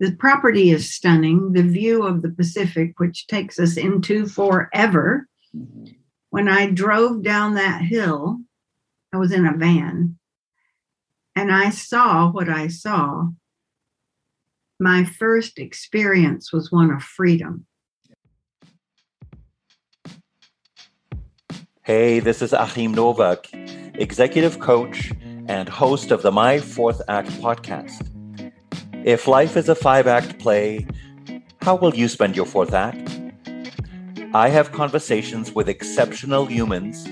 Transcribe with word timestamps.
The 0.00 0.12
property 0.12 0.70
is 0.70 0.94
stunning. 0.94 1.52
The 1.52 1.62
view 1.62 2.04
of 2.04 2.22
the 2.22 2.30
Pacific, 2.30 2.94
which 2.98 3.26
takes 3.26 3.58
us 3.58 3.76
into 3.76 4.26
forever. 4.26 5.26
Mm-hmm. 5.56 5.92
When 6.30 6.48
I 6.48 6.70
drove 6.70 7.22
down 7.22 7.54
that 7.54 7.82
hill, 7.82 8.38
I 9.12 9.16
was 9.16 9.32
in 9.32 9.46
a 9.46 9.56
van 9.56 10.18
and 11.34 11.52
I 11.52 11.70
saw 11.70 12.30
what 12.30 12.48
I 12.48 12.68
saw. 12.68 13.28
My 14.80 15.04
first 15.04 15.58
experience 15.58 16.52
was 16.52 16.70
one 16.70 16.90
of 16.90 17.02
freedom. 17.02 17.66
Hey, 21.82 22.20
this 22.20 22.42
is 22.42 22.52
Achim 22.52 22.92
Nowak, 22.92 23.48
executive 23.94 24.58
coach 24.58 25.12
and 25.48 25.68
host 25.68 26.10
of 26.10 26.22
the 26.22 26.30
My 26.30 26.58
Fourth 26.58 27.00
Act 27.08 27.30
podcast. 27.40 28.06
If 29.04 29.28
life 29.28 29.56
is 29.56 29.68
a 29.68 29.74
five 29.74 30.06
act 30.06 30.38
play, 30.38 30.86
how 31.62 31.76
will 31.76 31.94
you 31.94 32.08
spend 32.08 32.36
your 32.36 32.46
fourth 32.46 32.74
act? 32.74 33.20
I 34.34 34.48
have 34.48 34.72
conversations 34.72 35.52
with 35.52 35.68
exceptional 35.68 36.46
humans 36.46 37.08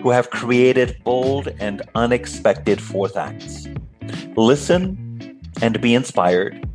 who 0.00 0.10
have 0.10 0.30
created 0.30 0.96
bold 1.04 1.48
and 1.60 1.82
unexpected 1.94 2.80
fourth 2.80 3.16
acts. 3.16 3.68
Listen 4.36 5.40
and 5.62 5.80
be 5.80 5.94
inspired. 5.94 6.66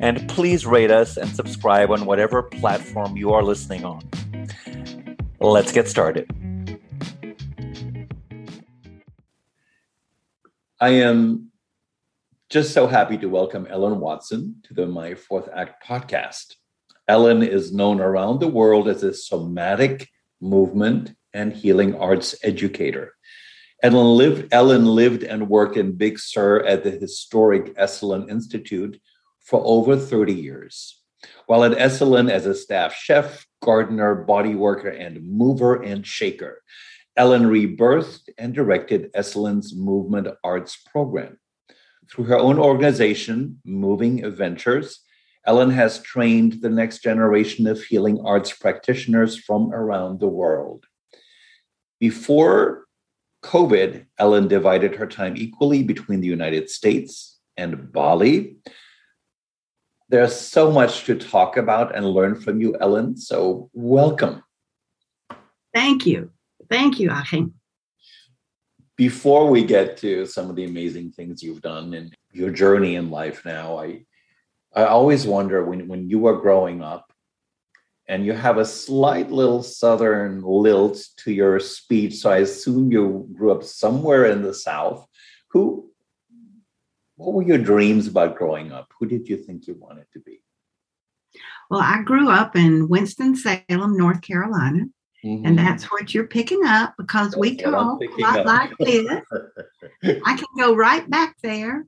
And 0.00 0.28
please 0.28 0.64
rate 0.64 0.90
us 0.90 1.16
and 1.16 1.28
subscribe 1.30 1.90
on 1.90 2.06
whatever 2.06 2.42
platform 2.42 3.16
you 3.16 3.32
are 3.32 3.42
listening 3.42 3.84
on. 3.84 4.08
Let's 5.40 5.72
get 5.72 5.88
started. 5.88 6.30
I 10.80 10.88
am 10.90 11.50
just 12.54 12.72
so 12.72 12.86
happy 12.86 13.18
to 13.18 13.28
welcome 13.28 13.66
Ellen 13.68 13.98
Watson 13.98 14.54
to 14.62 14.74
the 14.74 14.86
My 14.86 15.16
Fourth 15.16 15.48
Act 15.52 15.84
podcast. 15.84 16.54
Ellen 17.08 17.42
is 17.42 17.74
known 17.74 18.00
around 18.00 18.38
the 18.38 18.46
world 18.46 18.86
as 18.86 19.02
a 19.02 19.12
somatic 19.12 20.08
movement 20.40 21.16
and 21.32 21.52
healing 21.52 21.96
arts 21.96 22.36
educator. 22.44 23.12
Ellen 23.82 24.06
lived, 24.06 24.54
Ellen 24.54 24.86
lived 24.86 25.24
and 25.24 25.48
worked 25.48 25.76
in 25.76 25.96
Big 25.96 26.20
Sur 26.20 26.60
at 26.60 26.84
the 26.84 26.92
historic 26.92 27.74
Esalen 27.74 28.30
Institute 28.30 29.00
for 29.40 29.60
over 29.64 29.96
30 29.96 30.32
years. 30.32 31.02
While 31.46 31.64
at 31.64 31.76
Esalen 31.76 32.30
as 32.30 32.46
a 32.46 32.54
staff 32.54 32.94
chef, 32.94 33.48
gardener, 33.64 34.14
body 34.14 34.54
worker, 34.54 34.90
and 34.90 35.28
mover 35.28 35.82
and 35.82 36.06
shaker, 36.06 36.62
Ellen 37.16 37.46
rebirthed 37.46 38.28
and 38.38 38.54
directed 38.54 39.12
Esalen's 39.12 39.74
movement 39.74 40.28
arts 40.44 40.76
program. 40.76 41.36
Through 42.10 42.24
her 42.24 42.38
own 42.38 42.58
organization, 42.58 43.60
Moving 43.64 44.24
Adventures, 44.24 45.00
Ellen 45.46 45.70
has 45.70 46.00
trained 46.00 46.62
the 46.62 46.70
next 46.70 47.02
generation 47.02 47.66
of 47.66 47.82
healing 47.82 48.20
arts 48.24 48.52
practitioners 48.52 49.36
from 49.36 49.72
around 49.72 50.20
the 50.20 50.28
world. 50.28 50.86
Before 52.00 52.86
COVID, 53.42 54.06
Ellen 54.18 54.48
divided 54.48 54.94
her 54.96 55.06
time 55.06 55.36
equally 55.36 55.82
between 55.82 56.20
the 56.20 56.26
United 56.26 56.70
States 56.70 57.38
and 57.56 57.92
Bali. 57.92 58.56
There's 60.08 60.34
so 60.34 60.70
much 60.70 61.04
to 61.04 61.14
talk 61.14 61.56
about 61.56 61.94
and 61.94 62.06
learn 62.08 62.40
from 62.40 62.60
you, 62.60 62.76
Ellen. 62.80 63.16
So, 63.16 63.70
welcome. 63.72 64.42
Thank 65.74 66.06
you. 66.06 66.30
Thank 66.70 66.98
you, 67.00 67.10
Achim. 67.10 67.54
Before 68.96 69.50
we 69.50 69.64
get 69.64 69.96
to 69.98 70.24
some 70.26 70.48
of 70.50 70.56
the 70.56 70.64
amazing 70.64 71.10
things 71.12 71.42
you've 71.42 71.62
done 71.62 71.94
in 71.94 72.12
your 72.32 72.50
journey 72.50 72.96
in 72.96 73.10
life 73.10 73.44
now, 73.44 73.78
I 73.78 74.04
I 74.74 74.84
always 74.84 75.26
wonder 75.26 75.64
when, 75.64 75.86
when 75.86 76.08
you 76.08 76.18
were 76.18 76.40
growing 76.40 76.82
up 76.82 77.12
and 78.08 78.26
you 78.26 78.32
have 78.32 78.58
a 78.58 78.64
slight 78.64 79.30
little 79.30 79.62
southern 79.62 80.42
lilt 80.42 80.98
to 81.18 81.32
your 81.32 81.60
speech. 81.60 82.16
So 82.16 82.30
I 82.30 82.38
assume 82.38 82.90
you 82.90 83.28
grew 83.34 83.52
up 83.52 83.62
somewhere 83.62 84.26
in 84.26 84.42
the 84.42 84.52
South. 84.52 85.06
Who 85.50 85.90
what 87.16 87.32
were 87.32 87.42
your 87.42 87.58
dreams 87.58 88.08
about 88.08 88.36
growing 88.36 88.72
up? 88.72 88.92
Who 88.98 89.06
did 89.06 89.28
you 89.28 89.36
think 89.36 89.68
you 89.68 89.74
wanted 89.74 90.06
to 90.14 90.20
be? 90.20 90.40
Well, 91.70 91.80
I 91.80 92.02
grew 92.02 92.28
up 92.28 92.56
in 92.56 92.88
Winston-Salem, 92.88 93.96
North 93.96 94.20
Carolina. 94.20 94.86
Mm-hmm. 95.24 95.46
And 95.46 95.58
that's 95.58 95.84
what 95.84 96.12
you're 96.12 96.26
picking 96.26 96.64
up 96.66 96.94
because 96.98 97.28
that's 97.28 97.36
we 97.36 97.56
talk 97.56 97.72
a 97.72 98.20
lot 98.20 98.38
up. 98.38 98.46
like 98.46 98.72
this. 98.78 99.22
I 100.24 100.36
can 100.36 100.46
go 100.56 100.74
right 100.74 101.08
back 101.08 101.36
there 101.42 101.86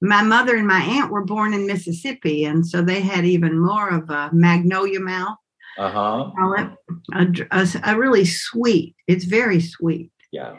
my 0.00 0.22
mother 0.22 0.56
and 0.56 0.66
my 0.66 0.80
aunt 0.80 1.10
were 1.10 1.24
born 1.24 1.54
in 1.54 1.66
Mississippi, 1.66 2.44
and 2.44 2.66
so 2.66 2.82
they 2.82 3.00
had 3.00 3.24
even 3.24 3.58
more 3.58 3.88
of 3.88 4.10
a 4.10 4.30
magnolia 4.32 5.00
mouth. 5.00 5.38
Uh 5.78 5.90
huh. 5.90 6.76
A, 7.14 7.26
a, 7.50 7.66
a, 7.84 7.98
really 7.98 8.26
sweet. 8.26 8.94
It's 9.06 9.24
very 9.24 9.60
sweet. 9.60 10.10
Yeah. 10.30 10.56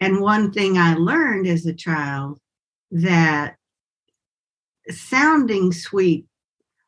And 0.00 0.20
one 0.20 0.50
thing 0.50 0.76
I 0.76 0.94
learned 0.94 1.46
as 1.46 1.66
a 1.66 1.74
child 1.74 2.40
that 2.90 3.56
sounding 4.88 5.72
sweet 5.72 6.26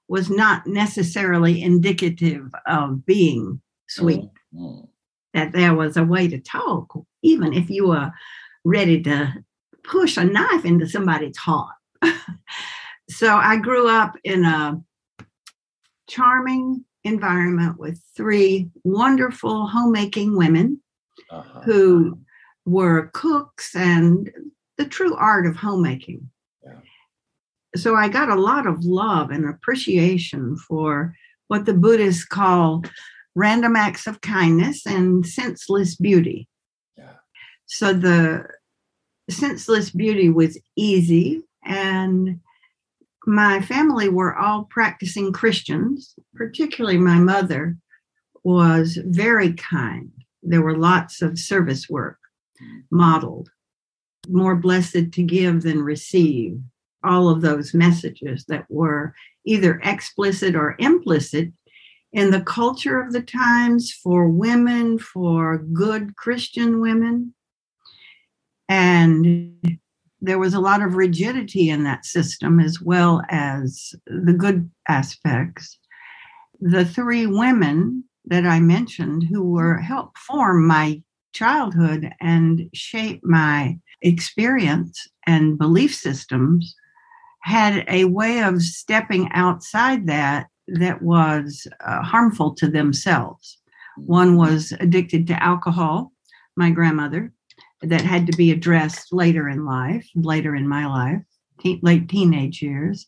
was 0.09 0.29
not 0.29 0.67
necessarily 0.67 1.63
indicative 1.63 2.51
of 2.67 3.07
being 3.07 3.61
sweet. 3.89 4.31
Mm-hmm. 4.55 4.85
That 5.35 5.53
there 5.53 5.75
was 5.75 5.97
a 5.97 6.05
way 6.05 6.27
to 6.29 6.41
talk, 6.41 6.93
even 7.23 7.53
if 7.53 7.69
you 7.69 7.89
were 7.89 8.11
ready 8.65 9.03
to 9.03 9.35
push 9.85 10.17
a 10.17 10.25
knife 10.25 10.65
into 10.65 10.89
somebody's 10.89 11.37
heart. 11.37 11.75
so 13.11 13.37
I 13.37 13.57
grew 13.57 13.89
up 13.89 14.17
in 14.25 14.45
a 14.45 14.81
charming 16.09 16.85
environment 17.05 17.79
with 17.79 18.01
three 18.17 18.71
wonderful 18.85 19.67
homemaking 19.67 20.37
women 20.37 20.81
uh-huh. 21.31 21.61
who 21.63 22.19
were 22.65 23.11
cooks 23.15 23.75
and 23.75 24.31
the 24.77 24.87
true 24.87 25.15
art 25.15 25.47
of 25.47 25.57
homemaking. 25.57 26.29
Yeah. 26.65 26.81
So 27.77 27.95
I 27.95 28.09
got 28.09 28.29
a 28.29 28.41
lot 28.41 28.67
of 28.67 28.85
love 28.85 29.31
and 29.31 29.49
appreciation 29.49 30.57
for 30.57 31.15
what 31.49 31.65
the 31.65 31.75
Buddhists 31.75 32.25
call 32.25 32.83
random 33.39 33.77
acts 33.77 34.07
of 34.07 34.21
kindness 34.21 34.85
and 34.85 35.25
senseless 35.25 35.95
beauty. 35.95 36.49
Yeah. 36.97 37.13
So 37.67 37.93
the 37.93 38.49
senseless 39.31 39.91
beauty 39.91 40.29
was 40.29 40.59
easy 40.77 41.43
and 41.65 42.41
my 43.27 43.61
family 43.61 44.09
were 44.09 44.35
all 44.35 44.65
practicing 44.71 45.33
christians 45.33 46.15
particularly 46.35 46.97
my 46.97 47.19
mother 47.19 47.77
was 48.43 48.99
very 49.05 49.53
kind 49.53 50.11
there 50.43 50.63
were 50.63 50.79
lots 50.79 51.21
of 51.21 51.39
service 51.39 51.91
work 51.91 52.19
modeled 52.91 53.51
more 54.29 54.57
blessed 54.57 55.13
to 55.13 55.23
give 55.23 55.63
than 55.63 55.83
receive 55.83 56.59
all 57.05 57.29
of 57.29 57.43
those 57.43 57.75
messages 57.75 58.47
that 58.49 58.65
were 58.71 59.15
either 59.45 59.79
explicit 59.85 60.55
or 60.55 60.75
implicit 60.79 61.53
in 62.13 62.31
the 62.31 62.41
culture 62.41 63.01
of 63.01 63.13
the 63.13 63.23
times 63.23 63.93
for 63.93 64.29
women 64.29 64.99
for 64.99 65.59
good 65.59 66.17
christian 66.17 66.81
women 66.81 67.35
and 68.69 69.79
there 70.21 70.39
was 70.39 70.55
a 70.55 70.61
lot 70.61 70.83
of 70.83 70.95
rigidity 70.95 71.71
in 71.71 71.85
that 71.85 72.05
system 72.05 72.61
as 72.61 72.81
well 72.81 73.23
as 73.29 73.95
the 74.07 74.33
good 74.33 74.71
aspects. 74.89 75.79
The 76.61 76.85
three 76.85 77.27
women 77.27 78.05
that 78.25 78.45
I 78.45 78.61
mentioned 78.61 79.25
who 79.25 79.45
were 79.45 79.79
helped 79.79 80.19
form 80.19 80.67
my 80.67 81.03
childhood 81.33 82.11
and 82.21 82.69
shape 82.75 83.21
my 83.23 83.79
experience 84.03 85.07
and 85.27 85.57
belief 85.57 85.95
systems 85.95 86.75
had 87.43 87.85
a 87.89 88.05
way 88.05 88.43
of 88.43 88.61
stepping 88.61 89.31
outside 89.33 90.07
that 90.09 90.49
that 90.75 91.03
was 91.03 91.67
uh, 91.85 92.03
harmful 92.03 92.55
to 92.55 92.69
themselves. 92.69 93.59
One 93.97 94.37
was 94.37 94.73
addicted 94.81 95.27
to 95.29 95.43
alcohol, 95.43 96.13
my 96.57 96.71
grandmother 96.71 97.33
that 97.83 98.01
had 98.01 98.27
to 98.27 98.37
be 98.37 98.51
addressed 98.51 99.13
later 99.13 99.49
in 99.49 99.65
life, 99.65 100.09
later 100.15 100.55
in 100.55 100.69
my 100.69 100.87
life, 100.87 101.23
late 101.83 102.09
teenage 102.09 102.61
years. 102.61 103.07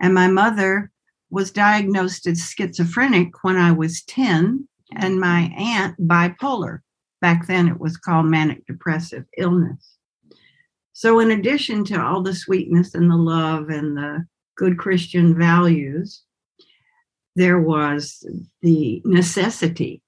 And 0.00 0.14
my 0.14 0.28
mother 0.28 0.90
was 1.30 1.50
diagnosed 1.50 2.26
as 2.26 2.40
schizophrenic 2.40 3.42
when 3.42 3.56
I 3.56 3.72
was 3.72 4.02
10, 4.04 4.68
and 4.96 5.20
my 5.20 5.52
aunt 5.56 5.96
bipolar. 6.06 6.80
Back 7.20 7.46
then, 7.46 7.68
it 7.68 7.80
was 7.80 7.96
called 7.96 8.26
manic 8.26 8.66
depressive 8.66 9.24
illness. 9.36 9.96
So, 10.92 11.18
in 11.18 11.32
addition 11.32 11.84
to 11.86 12.00
all 12.00 12.22
the 12.22 12.34
sweetness 12.34 12.94
and 12.94 13.10
the 13.10 13.16
love 13.16 13.68
and 13.68 13.96
the 13.96 14.26
good 14.56 14.78
Christian 14.78 15.36
values, 15.36 16.22
there 17.36 17.60
was 17.60 18.26
the 18.62 19.02
necessity 19.04 20.02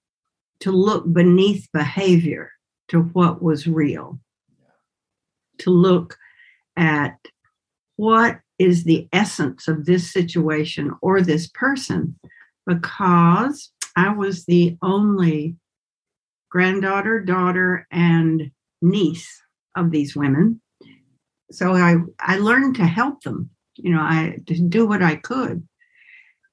to 0.61 0.70
look 0.70 1.12
beneath 1.12 1.69
behavior 1.73 2.52
to 2.88 3.02
what 3.02 3.43
was 3.43 3.67
real, 3.67 4.19
to 5.58 5.70
look 5.70 6.17
at 6.76 7.17
what 7.96 8.40
is 8.58 8.84
the 8.84 9.08
essence 9.12 9.69
of 9.69 9.84
this 9.84 10.12
situation 10.12 10.93
or 11.02 11.20
this 11.20 11.49
person 11.49 12.19
because 12.67 13.70
I 13.96 14.12
was 14.12 14.44
the 14.44 14.76
only 14.82 15.56
granddaughter, 16.50 17.20
daughter, 17.20 17.87
and 17.90 18.50
niece 18.82 19.43
of 19.76 19.90
these 19.90 20.17
women. 20.17 20.61
So 21.50 21.73
I, 21.75 21.96
I 22.20 22.38
learned 22.38 22.76
to 22.76 22.87
help 22.87 23.23
them, 23.23 23.50
you 23.76 23.90
know, 23.90 24.00
I 24.00 24.38
to 24.46 24.61
do 24.61 24.87
what 24.87 25.02
I 25.02 25.17
could. 25.17 25.67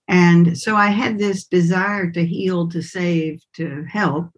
And 0.08 0.58
so 0.58 0.76
I 0.76 0.88
had 0.88 1.18
this 1.18 1.46
desire 1.46 2.12
to 2.12 2.26
heal, 2.26 2.70
to 2.70 2.82
save, 2.82 3.42
to 3.56 3.86
help, 3.90 4.30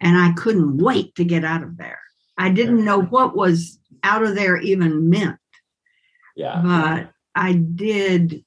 and 0.00 0.16
I 0.18 0.32
couldn't 0.32 0.78
wait 0.78 1.14
to 1.14 1.24
get 1.24 1.44
out 1.44 1.62
of 1.62 1.76
there. 1.78 2.00
I 2.38 2.50
didn't 2.50 2.84
know 2.84 3.02
what 3.02 3.36
was 3.36 3.78
out 4.02 4.22
of 4.22 4.34
there 4.34 4.58
even 4.58 5.08
meant. 5.08 5.38
Yeah. 6.34 6.60
But 6.62 7.10
I 7.34 7.54
did, 7.54 8.44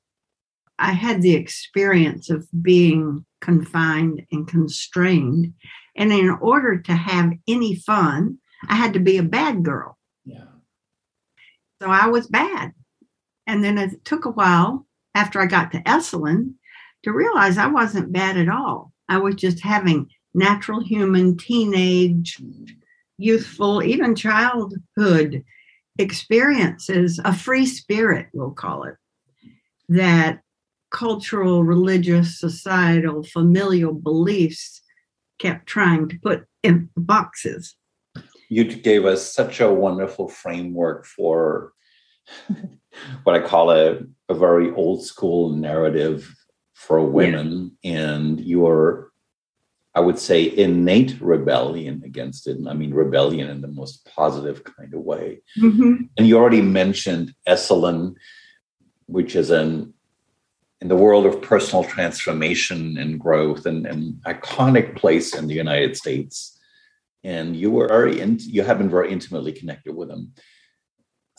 I 0.78 0.92
had 0.92 1.22
the 1.22 1.34
experience 1.34 2.30
of 2.30 2.48
being 2.62 3.26
confined 3.42 4.26
and 4.32 4.48
constrained. 4.48 5.54
And 5.96 6.12
in 6.12 6.30
order 6.30 6.78
to 6.80 6.94
have 6.94 7.32
any 7.48 7.76
fun, 7.76 8.38
I 8.68 8.76
had 8.76 8.94
to 8.94 9.00
be 9.00 9.18
a 9.18 9.24
bad 9.24 9.64
girl. 9.64 9.98
Yeah. 10.26 10.46
So 11.82 11.90
I 11.90 12.08
was 12.08 12.28
bad. 12.28 12.74
And 13.48 13.64
then 13.64 13.78
it 13.78 14.06
took 14.06 14.26
a 14.26 14.32
while 14.32 14.86
after 15.16 15.42
I 15.42 15.46
got 15.46 15.72
to 15.72 15.84
Esalen 15.84 16.54
to 17.04 17.12
realize 17.12 17.58
I 17.58 17.68
wasn't 17.68 18.12
bad 18.12 18.38
at 18.38 18.50
all. 18.50 18.92
I 19.08 19.18
was 19.18 19.36
just 19.36 19.62
having 19.62 20.10
natural 20.34 20.82
human 20.82 21.38
teenage, 21.38 22.42
youthful, 23.18 23.84
even 23.84 24.16
childhood 24.16 25.44
experiences, 25.98 27.20
a 27.26 27.34
free 27.34 27.66
spirit, 27.66 28.28
we'll 28.34 28.52
call 28.52 28.84
it, 28.84 28.96
that 29.90 30.42
cultural, 30.92 31.64
religious, 31.64 32.40
societal, 32.40 33.24
familial 33.24 33.94
beliefs 33.94 34.82
kept 35.40 35.68
trying 35.68 36.08
to 36.10 36.20
put 36.20 36.46
in 36.64 36.90
boxes. 36.96 37.76
You 38.50 38.66
gave 38.66 39.06
us 39.06 39.32
such 39.32 39.60
a 39.60 39.72
wonderful 39.72 40.28
framework 40.28 41.06
for 41.06 41.74
what 43.24 43.36
I 43.36 43.46
call 43.46 43.72
a, 43.72 44.00
a 44.30 44.34
very 44.34 44.72
old 44.74 45.04
school 45.04 45.50
narrative 45.50 46.34
for 46.74 47.02
women 47.02 47.78
yeah. 47.82 48.00
and 48.00 48.40
your 48.40 49.10
I 49.96 50.02
would 50.02 50.20
say 50.20 50.56
innate 50.56 51.20
rebellion 51.20 52.04
against 52.06 52.48
it. 52.48 52.58
And 52.58 52.70
I 52.70 52.74
mean 52.74 52.94
rebellion 52.94 53.50
in 53.50 53.60
the 53.62 53.68
most 53.68 54.06
positive 54.06 54.64
kind 54.64 54.94
of 54.94 55.02
way. 55.02 55.42
Mm-hmm. 55.60 56.04
And 56.16 56.28
you 56.28 56.38
already 56.38 56.62
mentioned 56.62 57.34
Esalen, 57.48 58.16
which 59.08 59.36
is 59.36 59.50
an 59.50 59.94
in 60.82 60.88
the 60.88 60.96
world 60.96 61.26
of 61.26 61.42
personal 61.42 61.84
transformation 61.84 62.98
and 62.98 63.20
growth 63.20 63.66
and 63.66 63.86
an 63.86 64.22
iconic 64.26 64.96
place 64.96 65.36
in 65.36 65.48
the 65.48 65.56
United 65.56 65.98
States. 65.98 66.58
And 67.24 67.56
you 67.56 67.70
were 67.70 67.88
very 67.88 68.22
in, 68.22 68.38
you 68.40 68.64
have 68.64 68.78
been 68.78 68.90
very 68.90 69.12
intimately 69.12 69.52
connected 69.52 69.94
with 69.94 70.08
them. 70.08 70.34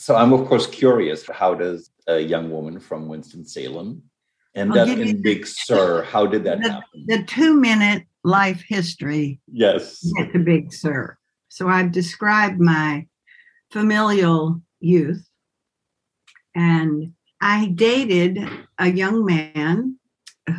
So 0.00 0.16
I'm 0.16 0.32
of 0.32 0.46
course 0.48 0.66
curious, 0.66 1.28
how 1.28 1.54
does 1.54 1.90
a 2.06 2.18
young 2.18 2.50
woman 2.50 2.80
from 2.80 3.06
Winston-Salem 3.06 4.02
end 4.54 4.72
I'll 4.72 4.80
up 4.80 4.88
in 4.88 5.20
Big 5.20 5.46
Sur? 5.46 6.02
How 6.02 6.26
did 6.26 6.44
that 6.44 6.62
the, 6.62 6.70
happen? 6.70 7.04
The 7.06 7.22
two 7.24 7.54
minute 7.54 8.04
life 8.24 8.62
history 8.66 9.40
yes 9.50 10.00
to 10.32 10.38
big 10.38 10.72
sur 10.72 11.16
so 11.48 11.68
i've 11.68 11.90
described 11.92 12.60
my 12.60 13.06
familial 13.72 14.60
youth 14.80 15.26
and 16.54 17.12
i 17.40 17.66
dated 17.68 18.38
a 18.78 18.90
young 18.90 19.24
man 19.24 19.96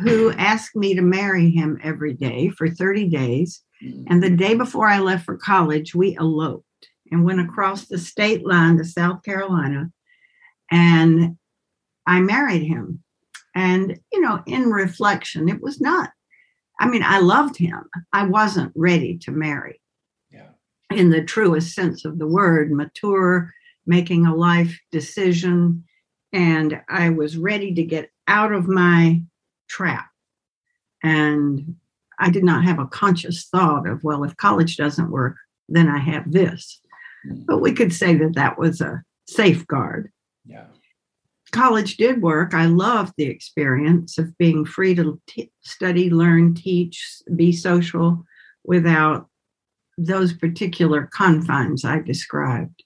who 0.02 0.32
asked 0.32 0.74
me 0.74 0.94
to 0.94 1.02
marry 1.02 1.50
him 1.50 1.78
every 1.84 2.14
day 2.14 2.48
for 2.48 2.68
30 2.68 3.08
days 3.08 3.62
hmm. 3.80 4.04
and 4.08 4.22
the 4.22 4.30
day 4.30 4.54
before 4.54 4.88
i 4.88 4.98
left 4.98 5.24
for 5.24 5.36
college 5.36 5.94
we 5.94 6.16
eloped 6.16 6.66
and 7.12 7.24
went 7.24 7.40
across 7.40 7.86
the 7.86 7.98
state 7.98 8.44
line 8.44 8.76
to 8.76 8.84
south 8.84 9.22
carolina 9.22 9.90
and 10.70 11.36
i 12.06 12.20
married 12.20 12.64
him 12.66 13.02
and 13.54 13.98
you 14.12 14.20
know 14.20 14.42
in 14.46 14.70
reflection 14.70 15.48
it 15.48 15.62
was 15.62 15.80
not 15.80 16.10
I 16.82 16.88
mean, 16.88 17.04
I 17.04 17.20
loved 17.20 17.56
him. 17.56 17.84
I 18.12 18.26
wasn't 18.26 18.72
ready 18.74 19.16
to 19.18 19.30
marry. 19.30 19.80
Yeah. 20.32 20.48
In 20.90 21.10
the 21.10 21.22
truest 21.22 21.76
sense 21.76 22.04
of 22.04 22.18
the 22.18 22.26
word, 22.26 22.72
mature, 22.72 23.52
making 23.86 24.26
a 24.26 24.34
life 24.34 24.76
decision. 24.90 25.84
And 26.32 26.80
I 26.88 27.10
was 27.10 27.36
ready 27.36 27.72
to 27.74 27.84
get 27.84 28.10
out 28.26 28.52
of 28.52 28.66
my 28.66 29.22
trap. 29.68 30.08
And 31.04 31.76
I 32.18 32.30
did 32.30 32.42
not 32.42 32.64
have 32.64 32.80
a 32.80 32.86
conscious 32.86 33.44
thought 33.44 33.88
of, 33.88 34.02
well, 34.02 34.24
if 34.24 34.36
college 34.36 34.76
doesn't 34.76 35.10
work, 35.10 35.36
then 35.68 35.88
I 35.88 35.98
have 35.98 36.32
this. 36.32 36.80
But 37.24 37.58
we 37.58 37.72
could 37.72 37.92
say 37.92 38.14
that 38.16 38.34
that 38.34 38.58
was 38.58 38.80
a 38.80 39.02
safeguard. 39.26 40.10
Yeah 40.44 40.66
college 41.52 41.96
did 41.98 42.20
work. 42.20 42.54
I 42.54 42.66
loved 42.66 43.12
the 43.16 43.26
experience 43.26 44.18
of 44.18 44.36
being 44.38 44.64
free 44.64 44.94
to 44.96 45.20
t- 45.26 45.52
study, 45.60 46.10
learn, 46.10 46.54
teach, 46.54 47.20
be 47.36 47.52
social 47.52 48.24
without 48.64 49.28
those 49.96 50.32
particular 50.32 51.08
confines 51.12 51.84
I 51.84 52.00
described. 52.00 52.82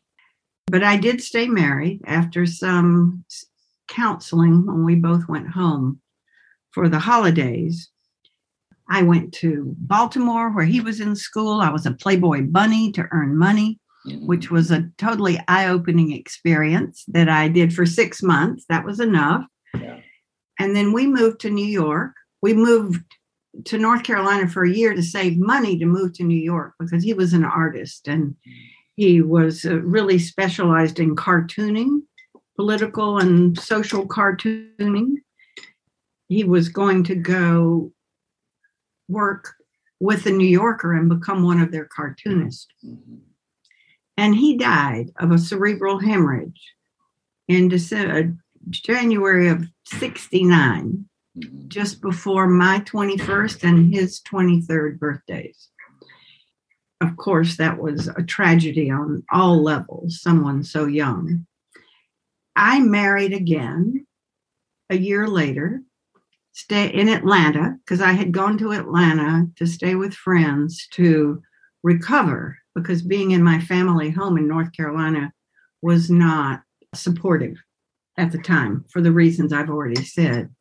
But 0.66 0.82
I 0.82 0.96
did 0.96 1.22
stay 1.22 1.46
married 1.46 2.02
after 2.06 2.44
some 2.44 3.24
counseling 3.88 4.66
when 4.66 4.84
we 4.84 4.96
both 4.96 5.28
went 5.28 5.48
home 5.48 6.00
for 6.72 6.88
the 6.88 6.98
holidays. 6.98 7.90
I 8.90 9.02
went 9.02 9.32
to 9.34 9.74
Baltimore 9.78 10.50
where 10.50 10.64
he 10.64 10.80
was 10.80 11.00
in 11.00 11.14
school. 11.14 11.60
I 11.60 11.70
was 11.70 11.86
a 11.86 11.92
Playboy 11.92 12.42
bunny 12.42 12.90
to 12.92 13.06
earn 13.12 13.36
money 13.36 13.78
which 14.06 14.50
was 14.50 14.70
a 14.70 14.88
totally 14.99 15.38
eye 15.49 15.69
opening 15.69 16.12
experience 16.12 17.05
that 17.08 17.29
I 17.29 17.49
did 17.49 17.75
for 17.75 17.87
six 17.87 18.23
months. 18.23 18.64
That 18.69 18.85
was 18.85 19.00
enough. 19.00 19.44
Yeah. 19.75 20.00
And 20.58 20.75
then 20.75 20.93
we 20.93 21.06
moved 21.06 21.41
to 21.41 21.50
New 21.50 21.67
York. 21.67 22.12
We 22.43 22.55
moved 22.55 23.03
to 23.64 23.79
North 23.79 24.03
Carolina 24.03 24.49
for 24.49 24.64
a 24.64 24.70
year 24.70 24.94
to 24.94 25.03
save 25.03 25.38
money 25.38 25.79
to 25.79 25.87
move 25.87 26.12
to 26.14 26.25
New 26.25 26.38
York 26.38 26.75
because 26.79 27.03
he 27.03 27.14
was 27.14 27.32
an 27.32 27.44
artist 27.44 28.06
and 28.06 28.35
he 28.97 29.20
was 29.23 29.64
uh, 29.64 29.81
really 29.81 30.19
specialized 30.19 30.99
in 30.99 31.17
cartooning, 31.17 32.00
political 32.56 33.19
and 33.19 33.58
social 33.58 34.06
cartooning. 34.06 35.14
He 36.29 36.44
was 36.44 36.69
going 36.69 37.05
to 37.05 37.15
go 37.15 37.93
work 39.08 39.55
with 40.01 40.25
the 40.25 40.32
New 40.32 40.48
Yorker 40.48 40.94
and 40.94 41.08
become 41.08 41.44
one 41.44 41.60
of 41.60 41.72
their 41.72 41.86
cartoonists. 41.86 42.69
Mm-hmm 42.84 43.17
and 44.17 44.35
he 44.35 44.56
died 44.56 45.11
of 45.19 45.31
a 45.31 45.39
cerebral 45.39 45.99
hemorrhage 45.99 46.75
in 47.49 47.69
December, 47.69 48.19
uh, 48.19 48.23
January 48.70 49.49
of 49.49 49.69
69, 49.85 51.05
mm-hmm. 51.37 51.69
just 51.69 52.01
before 52.01 52.46
my 52.46 52.81
21st 52.81 53.63
and 53.63 53.94
his 53.94 54.20
23rd 54.20 54.99
birthdays. 54.99 55.69
Of 57.01 57.17
course, 57.17 57.56
that 57.58 57.79
was 57.79 58.08
a 58.08 58.23
tragedy 58.23 58.91
on 58.91 59.23
all 59.31 59.63
levels, 59.63 60.20
someone 60.20 60.65
so 60.65 60.87
young. 60.87 61.46
I 62.56 62.81
married 62.81 63.35
again 63.35 64.06
a 64.89 64.96
year 64.96 65.29
later, 65.29 65.82
stay 66.53 66.89
in 66.89 67.11
Atlanta, 67.11 67.77
because 67.85 68.01
I 68.01 68.13
had 68.13 68.32
gone 68.32 68.56
to 68.58 68.73
Atlanta 68.73 69.46
to 69.56 69.67
stay 69.67 69.94
with 69.94 70.15
friends 70.15 70.89
to 70.93 71.43
recover 71.82 72.58
because 72.76 73.00
being 73.00 73.30
in 73.30 73.42
my 73.42 73.58
family 73.58 74.10
home 74.10 74.36
in 74.36 74.46
North 74.46 74.70
Carolina 74.72 75.32
was 75.80 76.10
not 76.10 76.60
supportive 76.94 77.56
at 78.18 78.30
the 78.32 78.38
time 78.38 78.84
for 78.90 79.00
the 79.00 79.10
reasons 79.10 79.52
I've 79.52 79.70
already 79.70 80.04
said. 80.04 80.54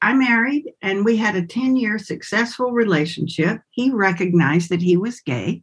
I 0.00 0.14
married 0.14 0.72
and 0.82 1.04
we 1.04 1.16
had 1.16 1.36
a 1.36 1.46
10 1.46 1.76
year 1.76 1.98
successful 1.98 2.72
relationship. 2.72 3.60
He 3.70 3.90
recognized 3.90 4.70
that 4.70 4.80
he 4.80 4.96
was 4.96 5.20
gay 5.20 5.62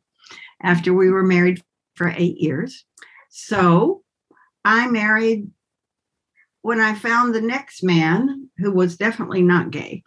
after 0.61 0.93
we 0.93 1.09
were 1.09 1.23
married 1.23 1.61
for 1.95 2.13
eight 2.15 2.37
years. 2.37 2.85
So 3.29 4.03
I 4.63 4.87
married 4.87 5.49
when 6.61 6.79
I 6.79 6.93
found 6.93 7.33
the 7.33 7.41
next 7.41 7.83
man 7.83 8.49
who 8.57 8.71
was 8.71 8.95
definitely 8.95 9.41
not 9.41 9.71
gay, 9.71 10.03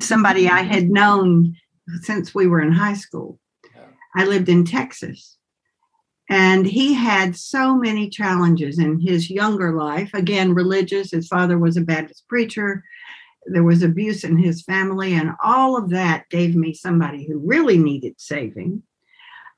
somebody 0.00 0.48
I 0.48 0.62
had 0.62 0.88
known 0.88 1.56
since 2.02 2.32
we 2.32 2.46
were 2.46 2.60
in 2.60 2.72
high 2.72 2.94
school. 2.94 3.40
I 4.14 4.24
lived 4.24 4.48
in 4.48 4.64
Texas. 4.64 5.36
And 6.28 6.64
he 6.64 6.94
had 6.94 7.34
so 7.36 7.74
many 7.74 8.08
challenges 8.08 8.78
in 8.78 9.00
his 9.00 9.28
younger 9.30 9.74
life. 9.74 10.10
Again, 10.14 10.54
religious. 10.54 11.10
His 11.10 11.26
father 11.26 11.58
was 11.58 11.76
a 11.76 11.80
Baptist 11.80 12.28
preacher. 12.28 12.84
There 13.46 13.64
was 13.64 13.82
abuse 13.82 14.22
in 14.22 14.36
his 14.38 14.62
family. 14.62 15.14
And 15.14 15.32
all 15.42 15.76
of 15.76 15.90
that 15.90 16.28
gave 16.28 16.54
me 16.54 16.72
somebody 16.72 17.26
who 17.26 17.38
really 17.38 17.78
needed 17.78 18.14
saving. 18.18 18.84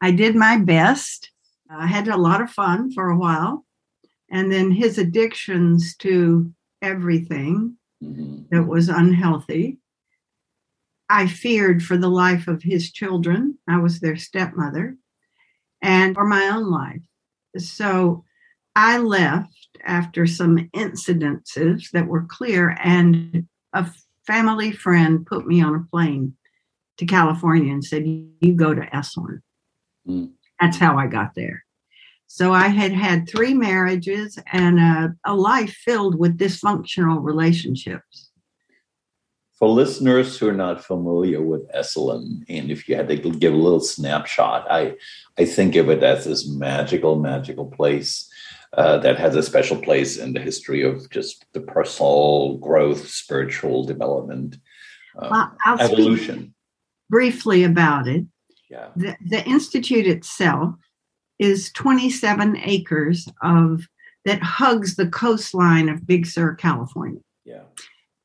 I 0.01 0.13
did 0.13 0.35
my 0.35 0.57
best. 0.57 1.31
I 1.71 1.87
had 1.87 2.09
a 2.09 2.17
lot 2.17 2.41
of 2.41 2.51
fun 2.51 2.91
for 2.93 3.09
a 3.11 3.17
while. 3.19 3.65
and 4.35 4.51
then 4.51 4.71
his 4.71 4.97
addictions 4.97 5.95
to 5.95 6.51
everything 6.81 7.77
Mhm. 8.03 8.49
that 8.49 8.67
was 8.67 8.89
unhealthy. 8.89 9.79
I 11.13 11.27
feared 11.27 11.83
for 11.83 11.99
the 11.99 12.09
life 12.09 12.49
of 12.49 12.63
his 12.63 12.91
children. 12.91 13.59
I 13.69 13.79
was 13.79 14.01
their 14.01 14.17
stepmother 14.17 14.97
and 15.83 16.15
for 16.15 16.25
my 16.25 16.49
own 16.49 16.71
life. 16.71 17.03
So 17.59 18.25
I 18.75 18.97
left 18.97 19.77
after 19.85 20.27
some 20.27 20.71
incidences 20.75 21.91
that 21.91 22.07
were 22.07 22.25
clear, 22.25 22.79
and 22.83 23.47
a 23.75 23.87
family 24.27 24.73
friend 24.73 25.27
put 25.27 25.47
me 25.47 25.63
on 25.63 25.75
a 25.75 25.87
plane 25.91 26.35
to 26.97 27.05
California 27.05 27.71
and 27.71 27.85
said, 27.85 28.07
You 28.07 28.55
go 28.55 28.73
to 28.75 28.81
Esalen. 28.81 29.41
Mm. 30.09 30.31
That's 30.63 30.79
how 30.79 30.97
I 30.97 31.09
got 31.09 31.35
there. 31.35 31.63
So 32.27 32.55
I 32.55 32.69
had 32.69 32.93
had 32.93 33.29
three 33.29 33.53
marriages 33.53 34.39
and 34.51 34.81
a, 34.81 35.15
a 35.27 35.35
life 35.35 35.75
filled 35.85 36.19
with 36.19 36.39
dysfunctional 36.39 37.23
relationships. 37.23 38.31
For 39.63 39.69
listeners 39.69 40.37
who 40.37 40.49
are 40.49 40.53
not 40.53 40.85
familiar 40.85 41.41
with 41.41 41.71
Esalen, 41.71 42.43
and 42.49 42.69
if 42.69 42.89
you 42.89 42.97
had 42.97 43.07
to 43.07 43.17
give 43.17 43.53
a 43.53 43.57
little 43.57 43.79
snapshot, 43.79 44.67
I, 44.69 44.97
I 45.39 45.45
think 45.45 45.77
of 45.77 45.89
it 45.89 46.03
as 46.03 46.25
this 46.25 46.49
magical, 46.49 47.15
magical 47.21 47.67
place 47.67 48.29
uh, 48.73 48.99
that 48.99 49.21
has 49.21 49.37
a 49.37 49.43
special 49.45 49.77
place 49.77 50.17
in 50.17 50.33
the 50.33 50.41
history 50.41 50.83
of 50.83 51.09
just 51.11 51.47
the 51.53 51.61
personal 51.61 52.57
growth, 52.57 53.09
spiritual 53.09 53.85
development, 53.85 54.57
uh, 55.17 55.29
Well, 55.31 55.57
evolution. 55.79 56.55
briefly 57.09 57.63
about 57.63 58.09
it. 58.09 58.25
Yeah. 58.69 58.89
The, 58.97 59.17
the 59.25 59.47
institute 59.47 60.09
itself 60.09 60.75
is 61.39 61.71
27 61.75 62.57
acres 62.65 63.29
of 63.45 63.87
that 64.25 64.43
hugs 64.43 64.97
the 64.97 65.07
coastline 65.07 65.89
of 65.89 66.05
Big 66.05 66.27
Sur, 66.27 66.57
California. 66.57 67.21
Yeah. 67.45 67.63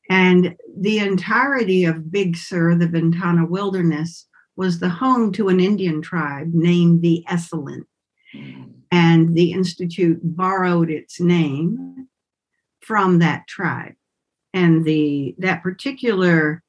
And 0.10 0.56
the 0.80 1.00
entirety 1.00 1.86
of 1.86 2.12
Big 2.12 2.38
Sur, 2.38 2.76
the 2.76 2.88
Ventana 2.88 3.46
Wilderness, 3.46 4.28
was 4.56 4.80
the 4.80 4.90
home 4.90 5.32
to 5.34 5.50
an 5.50 5.60
Indian 5.60 6.02
tribe 6.02 6.52
named 6.54 7.02
the 7.02 7.24
Esalen. 7.30 7.82
And 8.92 9.36
the 9.36 9.52
Institute 9.52 10.20
borrowed 10.24 10.90
its 10.90 11.20
name 11.20 12.08
from 12.82 13.20
that 13.20 13.48
tribe. 13.48 13.94
And 14.54 14.86
the 14.86 15.36
that 15.40 15.62
particular 15.62 16.64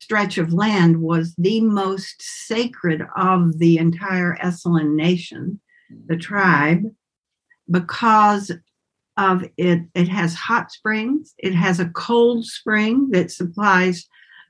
stretch 0.00 0.38
of 0.38 0.52
land 0.52 1.00
was 1.00 1.34
the 1.38 1.60
most 1.60 2.16
sacred 2.20 3.02
of 3.16 3.58
the 3.58 3.78
entire 3.78 4.36
Esalen 4.36 4.94
nation, 4.94 5.60
the 6.06 6.16
tribe, 6.16 6.82
because 7.70 8.52
of 9.16 9.44
it 9.56 9.82
it 9.94 10.08
has 10.08 10.34
hot 10.34 10.70
springs 10.70 11.34
it 11.38 11.54
has 11.54 11.80
a 11.80 11.88
cold 11.88 12.44
spring 12.44 13.08
that 13.10 13.30
supplies 13.30 14.06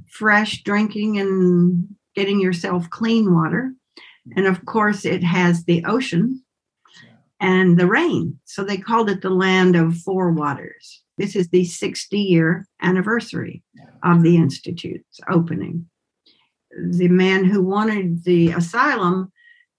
fresh 0.09 0.63
drinking 0.63 1.19
and 1.19 1.89
getting 2.15 2.41
yourself 2.41 2.89
clean 2.91 3.33
water. 3.33 3.73
And 4.37 4.47
of 4.47 4.65
course 4.65 5.05
it 5.05 5.23
has 5.23 5.65
the 5.65 5.85
ocean 5.85 6.43
and 7.41 7.79
the 7.79 7.87
rain. 7.87 8.41
So 8.45 8.65
they 8.65 8.79
called 8.79 9.11
it 9.11 9.23
the 9.23 9.31
land 9.31 9.77
of 9.77 9.99
four 9.99 10.33
waters. 10.33 11.03
This 11.19 11.37
is 11.37 11.49
the 11.49 11.65
60 11.65 12.19
year 12.19 12.67
anniversary 12.83 13.63
of 14.03 14.23
the 14.23 14.37
institute's 14.37 15.21
opening. 15.31 15.89
The 16.91 17.09
man 17.09 17.45
who 17.45 17.63
wanted 17.63 18.25
the 18.25 18.49
Esalen 18.49 19.31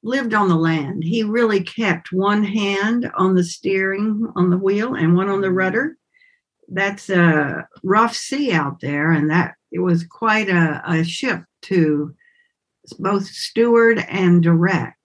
lived 0.07 0.33
on 0.33 0.47
the 0.47 0.55
land. 0.55 1.03
He 1.03 1.23
really 1.23 1.61
kept 1.61 2.11
one 2.11 2.43
hand 2.43 3.11
on 3.15 3.35
the 3.35 3.43
steering 3.43 4.31
on 4.35 4.49
the 4.49 4.57
wheel 4.57 4.95
and 4.95 5.15
one 5.15 5.29
on 5.29 5.41
the 5.41 5.51
rudder. 5.51 5.97
That's 6.69 7.09
a 7.09 7.67
rough 7.83 8.15
sea 8.15 8.51
out 8.51 8.79
there, 8.81 9.11
and 9.11 9.29
that 9.29 9.55
it 9.71 9.79
was 9.79 10.05
quite 10.05 10.49
a, 10.49 10.81
a 10.85 11.03
ship 11.03 11.43
to 11.63 12.15
both 12.99 13.25
steward 13.25 14.03
and 14.09 14.41
direct. 14.41 14.95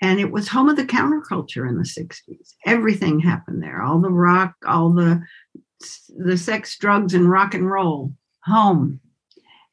And 0.00 0.18
it 0.18 0.30
was 0.30 0.48
home 0.48 0.68
of 0.68 0.76
the 0.76 0.84
counterculture 0.84 1.68
in 1.68 1.76
the 1.76 1.84
60s. 1.84 2.54
Everything 2.66 3.20
happened 3.20 3.62
there. 3.62 3.82
All 3.82 4.00
the 4.00 4.10
rock, 4.10 4.54
all 4.66 4.92
the 4.92 5.22
the 6.16 6.36
sex, 6.36 6.78
drugs, 6.78 7.14
and 7.14 7.28
rock 7.28 7.54
and 7.54 7.68
roll. 7.68 8.12
Home. 8.44 9.00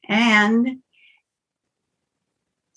And 0.08 0.80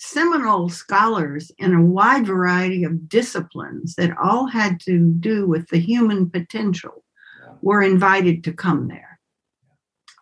seminal 0.04 0.68
scholars 0.68 1.52
in 1.58 1.72
a 1.72 1.80
wide 1.80 2.26
variety 2.26 2.82
of 2.82 3.08
disciplines 3.08 3.94
that 3.94 4.16
all 4.18 4.48
had 4.48 4.80
to 4.80 4.98
do 5.20 5.46
with 5.46 5.68
the 5.68 5.78
human 5.78 6.28
potential 6.28 7.04
Yeah. 7.40 7.54
were 7.62 7.82
invited 7.82 8.42
to 8.44 8.52
come 8.52 8.88
there 8.88 9.20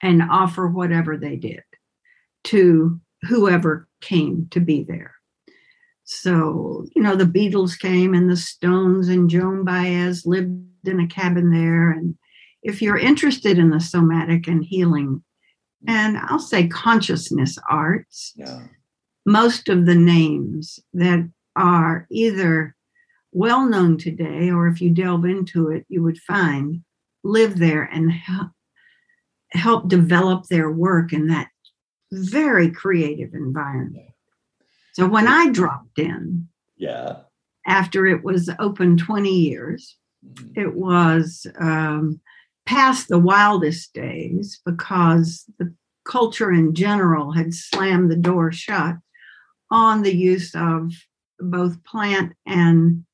and 0.03 0.23
offer 0.23 0.69
whatever 0.69 1.17
they 1.17 1.37
did 1.37 1.63
to 2.45 3.01
whoever 3.23 3.89
came 4.03 4.49
to 4.51 4.61
be 4.61 4.83
there. 4.85 5.15
So, 6.05 6.85
you 6.95 7.03
know, 7.03 7.17
the 7.17 7.25
Beatles 7.25 7.79
came 7.79 8.13
and 8.13 8.29
the 8.29 8.37
Stones 8.37 9.09
and 9.09 9.31
Joan 9.31 9.65
Baez 9.65 10.27
lived 10.27 10.53
in 10.85 11.01
a 11.01 11.07
cabin 11.07 11.53
there. 11.53 11.91
And 11.91 12.17
if 12.63 12.83
you're 12.83 12.99
interested 12.99 13.59
in 13.59 13.71
the 13.71 13.81
somatic 13.81 14.47
and 14.47 14.63
healing, 14.63 15.23
mm. 15.87 15.91
and 15.91 16.19
I'll 16.19 16.39
say 16.39 16.69
consciousness 16.69 17.57
arts, 17.71 18.35
Yeah. 18.37 18.61
Most 19.27 19.69
of 19.69 19.87
the 19.87 19.95
names 19.95 20.79
that 20.95 21.29
are 21.57 22.07
either 22.11 22.75
well 23.33 23.67
known 23.69 23.97
today 23.99 24.51
or 24.51 24.67
if 24.67 24.81
you 24.81 24.91
delve 24.91 25.25
into 25.25 25.69
it 25.71 25.85
you 25.89 26.03
would 26.03 26.19
find 26.19 26.83
live 27.23 27.59
there 27.59 27.83
and 27.83 28.11
help, 28.11 28.49
help 29.53 29.89
develop 29.89 30.47
their 30.47 30.71
work 30.71 31.13
in 31.13 31.27
that 31.29 31.49
very 32.13 32.71
creative 32.71 33.35
environment 33.35 34.09
so 34.93 35.07
when 35.07 35.29
i 35.29 35.49
dropped 35.51 35.99
in 35.99 36.49
Yeah. 36.77 37.19
after 37.67 38.07
it 38.07 38.25
was 38.25 38.51
open 38.59 38.97
20 38.97 39.31
years 39.31 39.97
Mhm. 40.27 40.53
it 40.57 40.75
was 40.75 41.47
um, 41.59 42.21
past 42.67 43.09
the 43.09 43.19
wildest 43.19 43.95
days 43.95 44.61
because 44.67 45.45
the 45.59 45.73
culture 46.05 46.51
in 46.53 46.75
general 46.75 47.33
had 47.33 47.55
slammed 47.55 48.11
the 48.11 48.17
door 48.17 48.51
shut 48.53 48.97
on 49.71 50.03
the 50.03 50.15
use 50.15 50.55
of 50.55 50.93
both 51.39 51.83
plant 51.85 52.33
and 52.47 53.05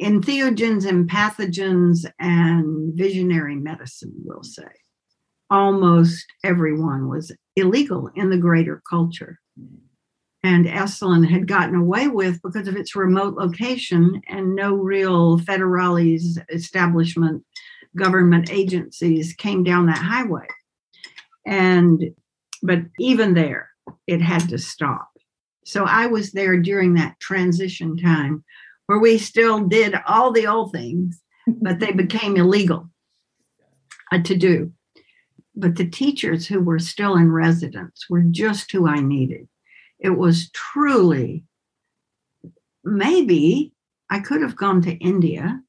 entheogens 0.00 0.86
and 0.86 1.08
empathogens 1.08 2.10
and 2.18 2.94
visionary 2.94 3.56
medicine, 3.56 4.12
we'll 4.24 4.42
say. 4.42 4.68
Almost 5.50 6.26
everyone 6.44 7.08
was 7.08 7.32
illegal 7.56 8.10
in 8.14 8.30
the 8.30 8.38
greater 8.38 8.82
culture. 8.88 9.38
And 10.42 10.64
Esalen 10.64 11.28
had 11.28 11.46
gotten 11.46 11.74
away 11.74 12.08
with 12.08 12.40
because 12.42 12.66
of 12.66 12.76
its 12.76 12.96
remote 12.96 13.34
location 13.34 14.22
and 14.28 14.54
no 14.54 14.74
real 14.74 15.38
federales 15.40 16.38
establishment 16.50 17.44
government 17.96 18.50
agencies 18.50 19.34
came 19.34 19.64
down 19.64 19.86
that 19.86 19.98
highway. 19.98 20.46
And 21.46 22.14
but 22.62 22.80
even 22.98 23.34
there, 23.34 23.70
it 24.06 24.20
had 24.20 24.48
to 24.50 24.58
stop. 24.58 25.09
So 25.70 25.84
I 25.84 26.06
was 26.06 26.32
there 26.32 26.56
during 26.56 26.94
that 26.94 27.20
transition 27.20 27.96
time 27.96 28.42
where 28.86 28.98
we 28.98 29.18
still 29.18 29.60
did 29.60 29.94
all 30.04 30.32
the 30.32 30.48
old 30.48 30.72
things, 30.72 31.22
but 31.46 31.78
they 31.78 31.92
became 32.04 32.36
illegal 32.36 32.90
uh, 34.10 34.20
to 34.24 34.36
do. 34.36 34.72
But 35.54 35.76
the 35.76 35.88
teachers 35.88 36.48
who 36.48 36.60
were 36.60 36.80
still 36.80 37.14
in 37.14 37.30
residence 37.30 38.06
were 38.10 38.22
just 38.22 38.72
who 38.72 38.88
I 38.88 38.98
needed. 38.98 39.46
It 40.00 40.10
was 40.10 40.50
truly, 40.50 41.44
maybe 42.82 43.72
I 44.10 44.18
could 44.18 44.42
have 44.42 44.56
gone 44.56 44.82
to 44.82 44.94
India 44.94 45.62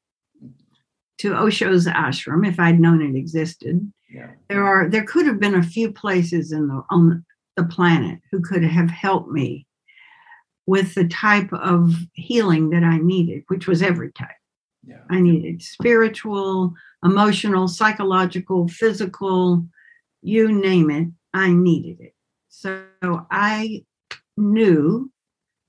to 1.20 1.34
Osho's 1.34 1.86
ashram 1.86 2.48
if 2.48 2.60
I'd 2.60 2.80
known 2.80 3.04
it 3.04 3.16
existed. 3.16 3.94
Yeah. 4.10 4.32
There 4.50 4.66
are 4.66 4.90
there 4.90 5.04
could 5.04 5.28
have 5.28 5.40
been 5.40 5.54
a 5.54 5.62
few 5.62 5.92
places 5.92 6.52
in 6.52 6.70
the 6.70 6.82
on 6.90 7.24
the 7.56 7.66
planet 7.66 8.20
who 8.32 8.42
could 8.42 8.64
have 8.64 8.90
helped 8.90 9.30
me 9.30 9.68
with 10.72 10.96
the 10.96 11.06
type 11.10 11.52
of 11.52 11.94
healing 12.14 12.70
that 12.70 12.82
I 12.82 12.98
needed, 12.98 13.44
which 13.50 13.68
was 13.68 13.82
every 13.82 14.10
type. 14.14 14.30
Yeah. 14.88 15.02
I 15.10 15.20
needed 15.20 15.62
spiritual, 15.62 16.74
emotional, 17.04 17.68
psychological, 17.68 18.70
physical, 18.70 19.68
you 20.22 20.50
name 20.50 20.90
it, 20.90 21.10
I 21.34 21.52
needed 21.52 22.00
it. 22.00 22.16
So 22.48 22.86
I 23.30 23.84
knew 24.38 25.12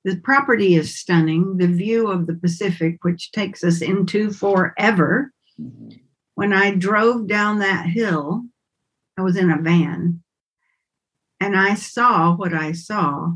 the 0.04 0.20
property 0.20 0.76
is 0.76 0.94
stunning. 0.94 1.56
The 1.56 1.66
view 1.66 2.06
of 2.06 2.28
the 2.28 2.36
Pacific, 2.36 2.98
which 3.02 3.32
takes 3.32 3.64
us 3.64 3.82
into 3.82 4.30
forever. 4.30 5.32
Mhm. 5.60 5.98
When 6.36 6.52
I 6.52 6.76
drove 6.76 7.26
down 7.26 7.58
that 7.58 7.86
hill, 7.86 8.44
I 9.18 9.22
was 9.22 9.36
in 9.36 9.50
a 9.50 9.60
van 9.60 10.22
and 11.40 11.56
I 11.56 11.74
saw 11.74 12.36
what 12.36 12.54
I 12.54 12.70
saw. 12.70 13.32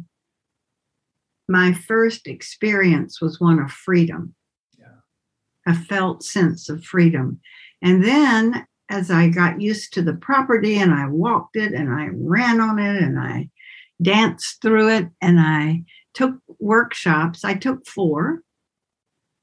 My 1.48 1.72
first 1.72 2.26
experience 2.26 3.20
was 3.20 3.40
one 3.40 3.58
of 3.58 3.70
freedom. 3.70 4.34
Yeah. 4.78 5.72
a 5.72 5.74
felt 5.74 6.22
sense 6.22 6.68
of 6.68 6.84
freedom. 6.84 7.40
And 7.82 8.04
then 8.04 8.66
as 8.90 9.10
I 9.10 9.28
got 9.28 9.60
used 9.60 9.92
to 9.94 10.02
the 10.02 10.14
property 10.14 10.78
and 10.78 10.92
I 10.92 11.08
walked 11.08 11.56
it 11.56 11.72
and 11.72 11.90
I 11.92 12.08
ran 12.12 12.60
on 12.60 12.78
it 12.78 13.02
and 13.02 13.18
I 13.18 13.50
danced 14.00 14.60
through 14.62 14.90
it 14.90 15.08
and 15.20 15.40
I 15.40 15.84
took 16.14 16.36
workshops, 16.58 17.44
I 17.44 17.54
took 17.54 17.86
four 17.86 18.42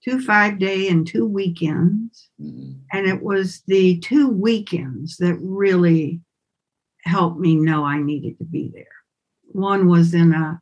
two 0.04 0.22
five 0.22 0.60
day 0.60 0.90
and 0.90 1.08
two 1.08 1.26
weekends. 1.26 2.30
Mm-hmm. 2.42 2.74
And 2.92 3.08
it 3.08 3.22
was 3.22 3.64
the 3.68 4.00
two 4.00 4.28
weekends 4.28 5.18
that 5.18 5.38
really 5.42 6.22
helped 7.04 7.40
me 7.40 7.56
know 7.56 7.84
I 7.84 8.00
needed 8.02 8.38
to 8.40 8.46
be 8.46 8.72
there. 8.74 8.86
One 9.46 9.88
was 9.88 10.14
in 10.14 10.34
a 10.34 10.60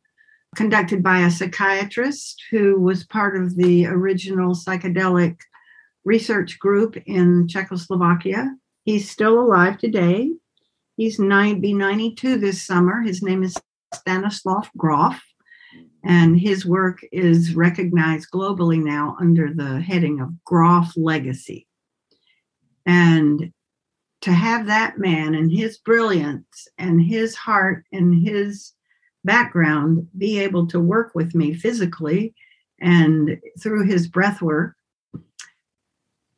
conducted 0.54 1.02
by 1.02 1.20
a 1.20 1.30
psychiatrist 1.30 2.42
who 2.50 2.78
was 2.78 3.04
part 3.04 3.36
of 3.36 3.56
the 3.56 3.86
original 3.86 4.54
psychedelic 4.54 5.38
research 6.04 6.58
group 6.58 6.96
in 7.06 7.48
Czechoslovakia. 7.48 8.54
He's 8.84 9.10
still 9.10 9.40
alive 9.40 9.78
today. 9.78 10.32
He's 10.96 11.18
nine, 11.18 11.60
be 11.60 11.72
92 11.72 12.38
this 12.38 12.62
summer. 12.62 13.00
His 13.00 13.22
name 13.22 13.42
is 13.42 13.56
Stanislav 13.94 14.68
Grof, 14.76 15.22
and 16.04 16.38
his 16.38 16.66
work 16.66 17.00
is 17.12 17.54
recognized 17.54 18.28
globally 18.30 18.82
now 18.82 19.16
under 19.20 19.54
the 19.54 19.80
heading 19.80 20.20
of 20.20 20.44
Grof 20.44 20.92
Legacy. 20.96 21.66
And 22.84 23.52
to 24.22 24.32
have 24.32 24.66
that 24.66 24.98
man 24.98 25.34
and 25.34 25.50
his 25.50 25.78
brilliance 25.78 26.68
and 26.78 27.00
his 27.00 27.34
heart 27.34 27.84
and 27.92 28.26
his 28.26 28.72
background 29.24 30.08
be 30.16 30.38
able 30.40 30.66
to 30.68 30.80
work 30.80 31.12
with 31.14 31.34
me 31.34 31.54
physically 31.54 32.34
and 32.80 33.40
through 33.60 33.84
his 33.84 34.08
breath 34.08 34.42
work, 34.42 34.74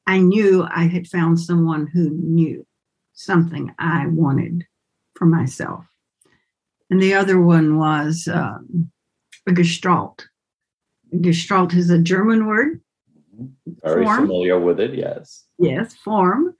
I 0.07 0.19
knew 0.19 0.67
I 0.71 0.85
had 0.85 1.09
found 1.09 1.41
someone 1.41 1.87
who 1.87 2.11
knew 2.11 2.67
something 3.15 3.73
I 3.79 4.07
wanted 4.09 4.65
for 5.15 5.25
myself. 5.25 5.87
And 6.91 7.01
the 7.01 7.15
other 7.15 7.41
one 7.41 7.79
was 7.79 8.29
um, 8.31 8.91
a 9.47 9.53
Gestalt. 9.53 10.27
Gestalt 11.21 11.73
is 11.75 11.89
a 11.89 11.99
German 11.99 12.47
word. 12.47 12.81
Very 13.83 14.05
form. 14.05 14.27
familiar 14.27 14.61
with 14.61 14.81
it, 14.81 14.95
yes. 14.95 15.45
Yes, 15.59 15.95
form. 15.95 16.55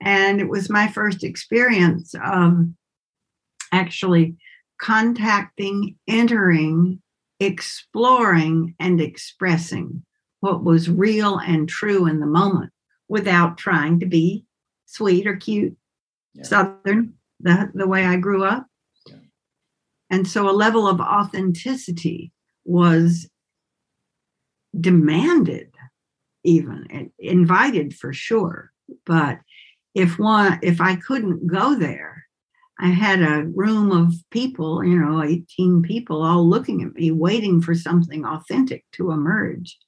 And 0.00 0.40
it 0.40 0.48
was 0.48 0.70
my 0.70 0.86
first 0.86 1.24
experience 1.24 2.14
of 2.24 2.66
actually 3.72 4.36
contacting, 4.84 5.96
entering, 6.06 7.00
exploring, 7.40 8.74
and 8.78 9.00
expressing 9.00 10.04
what 10.40 10.62
was 10.62 10.90
real 10.90 11.38
and 11.38 11.70
true 11.70 12.06
in 12.06 12.20
the 12.20 12.26
moment 12.26 12.70
without 13.08 13.56
trying 13.56 13.98
to 13.98 14.04
be 14.04 14.44
sweet 14.84 15.26
or 15.26 15.36
cute, 15.36 15.74
yeah. 16.34 16.44
Southern, 16.44 17.14
the, 17.40 17.70
the 17.72 17.86
way 17.86 18.04
I 18.04 18.16
grew 18.16 18.44
up. 18.44 18.66
Yeah. 19.06 19.16
And 20.10 20.28
so 20.28 20.50
a 20.50 20.52
level 20.52 20.86
of 20.86 21.00
authenticity 21.00 22.30
was 22.66 23.26
demanded, 24.78 25.74
even 26.44 27.10
invited 27.18 27.96
for 27.96 28.12
sure. 28.12 28.70
But 29.06 29.38
if 29.94 30.18
one, 30.18 30.58
if 30.62 30.82
I 30.82 30.96
couldn't 30.96 31.46
go 31.46 31.74
there, 31.74 32.13
I 32.80 32.88
had 32.88 33.22
a 33.22 33.44
room 33.54 33.92
of 33.92 34.14
people, 34.30 34.84
you 34.84 34.98
know, 34.98 35.22
18 35.22 35.82
people 35.82 36.22
all 36.22 36.48
looking 36.48 36.82
at 36.82 36.94
me, 36.94 37.10
waiting 37.10 37.60
for 37.60 37.74
something 37.74 38.24
authentic 38.24 38.84
to 38.92 39.12
emerge. 39.12 39.78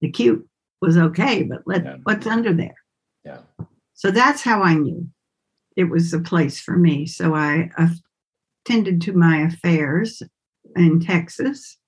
The 0.00 0.10
cute 0.10 0.46
was 0.80 0.96
okay, 0.96 1.44
but 1.44 1.62
let, 1.66 1.84
yeah. 1.84 1.96
what's 2.02 2.26
under 2.26 2.52
there? 2.52 2.74
Yeah. 3.24 3.38
So 3.94 4.10
that's 4.10 4.42
how 4.42 4.62
I 4.62 4.74
knew 4.74 5.08
it 5.76 5.84
was 5.84 6.12
a 6.12 6.20
place 6.20 6.60
for 6.60 6.76
me. 6.76 7.06
So 7.06 7.34
I 7.34 7.70
attended 8.66 9.00
to 9.02 9.12
my 9.12 9.42
affairs 9.42 10.22
in 10.76 11.00
Texas, 11.00 11.78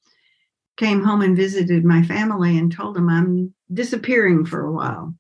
came 0.77 1.03
home 1.03 1.23
and 1.23 1.37
visited 1.37 1.85
my 1.85 2.03
family 2.03 2.57
and 2.57 2.71
told 2.71 2.95
them 2.95 3.09
I'm 3.09 3.53
disappearing 3.73 4.45
for 4.45 4.65
a 4.65 4.73
while 4.73 5.15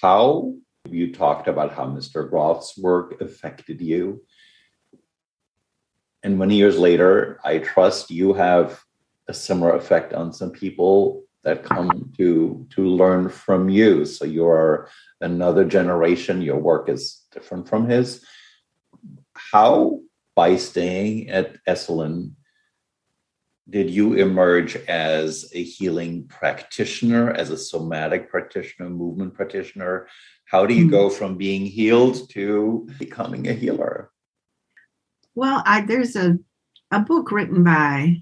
How 0.00 0.54
you 0.88 1.12
talked 1.12 1.48
about 1.48 1.74
how 1.74 1.86
Mr. 1.86 2.28
Grof's 2.30 2.78
work 2.78 3.20
affected 3.20 3.80
you 3.80 4.22
and 6.22 6.38
many 6.38 6.56
years 6.56 6.78
later, 6.78 7.40
I 7.44 7.58
trust 7.58 8.10
you 8.10 8.34
have 8.34 8.80
a 9.28 9.34
similar 9.34 9.74
effect 9.74 10.12
on 10.12 10.32
some 10.32 10.50
people 10.50 11.24
that 11.44 11.64
come 11.64 12.12
to 12.18 12.66
to 12.70 12.86
learn 12.86 13.28
from 13.28 13.68
you. 13.68 14.04
So 14.04 14.24
you 14.24 14.46
are 14.46 14.88
another 15.20 15.64
generation. 15.64 16.42
Your 16.42 16.58
work 16.58 16.88
is 16.88 17.24
different 17.32 17.68
from 17.68 17.88
his. 17.88 18.24
How, 19.34 20.00
by 20.34 20.56
staying 20.56 21.30
at 21.30 21.56
Esalen, 21.64 22.32
did 23.68 23.88
you 23.88 24.14
emerge 24.14 24.76
as 24.88 25.50
a 25.54 25.62
healing 25.62 26.26
practitioner, 26.26 27.30
as 27.30 27.50
a 27.50 27.56
somatic 27.56 28.28
practitioner, 28.28 28.90
movement 28.90 29.34
practitioner? 29.34 30.08
How 30.44 30.66
do 30.66 30.74
you 30.74 30.84
hmm. 30.84 30.90
go 30.90 31.10
from 31.10 31.36
being 31.36 31.64
healed 31.64 32.28
to 32.30 32.88
becoming 32.98 33.48
a 33.48 33.52
healer? 33.52 34.10
Well, 35.34 35.62
I, 35.64 35.82
there's 35.82 36.16
a, 36.16 36.38
a 36.90 37.00
book 37.00 37.30
written 37.30 37.62
by 37.62 38.16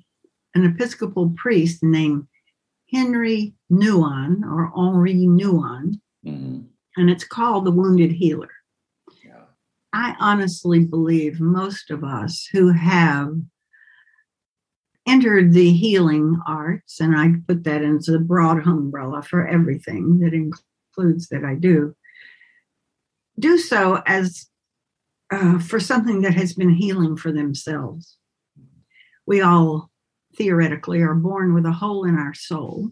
an 0.54 0.64
Episcopal 0.64 1.30
priest 1.30 1.82
named 1.82 2.26
Henry 2.92 3.54
Nouwen 3.70 4.42
or 4.44 4.72
Henri 4.74 5.14
Nouwen, 5.14 6.00
mm-hmm. 6.24 6.60
and 6.96 7.10
it's 7.10 7.24
called 7.24 7.64
The 7.64 7.70
Wounded 7.70 8.12
Healer. 8.12 8.50
Yeah. 9.24 9.44
I 9.92 10.14
honestly 10.18 10.84
believe 10.84 11.40
most 11.40 11.90
of 11.90 12.02
us 12.02 12.48
who 12.52 12.72
have 12.72 13.34
entered 15.06 15.52
the 15.52 15.72
healing 15.72 16.40
arts, 16.46 17.00
and 17.00 17.16
I 17.16 17.32
put 17.46 17.64
that 17.64 17.82
into 17.82 18.12
the 18.12 18.18
broad 18.18 18.66
umbrella 18.66 19.22
for 19.22 19.46
everything 19.46 20.20
that 20.20 20.34
includes 20.34 21.28
that 21.28 21.44
I 21.44 21.54
do, 21.54 21.94
do 23.38 23.58
so 23.58 24.02
as 24.06 24.46
uh, 25.30 25.58
for 25.58 25.78
something 25.78 26.22
that 26.22 26.34
has 26.34 26.54
been 26.54 26.70
healing 26.70 27.16
for 27.16 27.32
themselves. 27.32 28.16
We 29.26 29.42
all 29.42 29.90
theoretically 30.38 31.02
are 31.02 31.14
born 31.14 31.52
with 31.52 31.66
a 31.66 31.72
hole 31.72 32.04
in 32.04 32.16
our 32.16 32.34
soul, 32.34 32.90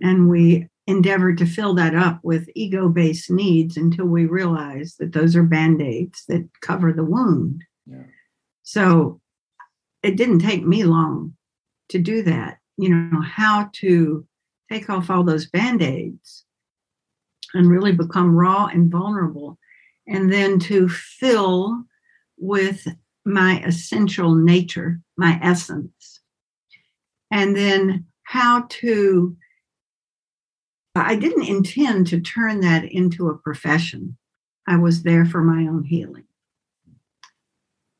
and 0.00 0.28
we 0.28 0.68
endeavor 0.86 1.34
to 1.34 1.46
fill 1.46 1.74
that 1.74 1.94
up 1.94 2.20
with 2.22 2.48
ego 2.54 2.88
based 2.88 3.30
needs 3.30 3.76
until 3.76 4.06
we 4.06 4.26
realize 4.26 4.96
that 4.98 5.12
those 5.12 5.36
are 5.36 5.42
band 5.42 5.82
aids 5.82 6.24
that 6.28 6.48
cover 6.62 6.92
the 6.92 7.04
wound. 7.04 7.62
Yeah. 7.86 8.04
So 8.62 9.20
it 10.02 10.16
didn't 10.16 10.40
take 10.40 10.64
me 10.64 10.84
long 10.84 11.34
to 11.90 11.98
do 11.98 12.22
that. 12.22 12.58
You 12.76 12.88
know, 12.88 13.20
how 13.20 13.68
to 13.74 14.26
take 14.70 14.88
off 14.88 15.10
all 15.10 15.24
those 15.24 15.50
band 15.50 15.82
aids 15.82 16.44
and 17.52 17.68
really 17.68 17.92
become 17.92 18.34
raw 18.34 18.66
and 18.66 18.90
vulnerable 18.90 19.58
and 20.06 20.32
then 20.32 20.58
to 20.58 20.88
fill 20.88 21.84
with 22.36 22.86
my 23.24 23.62
essential 23.64 24.34
nature, 24.34 25.00
my 25.16 25.38
essence. 25.42 25.92
And 27.30 27.56
then 27.56 28.06
how 28.24 28.66
to, 28.68 29.36
I 30.94 31.16
didn't 31.16 31.48
intend 31.48 32.08
to 32.08 32.20
turn 32.20 32.60
that 32.60 32.84
into 32.84 33.28
a 33.28 33.38
profession. 33.38 34.16
I 34.66 34.76
was 34.76 35.02
there 35.02 35.24
for 35.24 35.42
my 35.42 35.62
own 35.68 35.84
healing. 35.84 36.24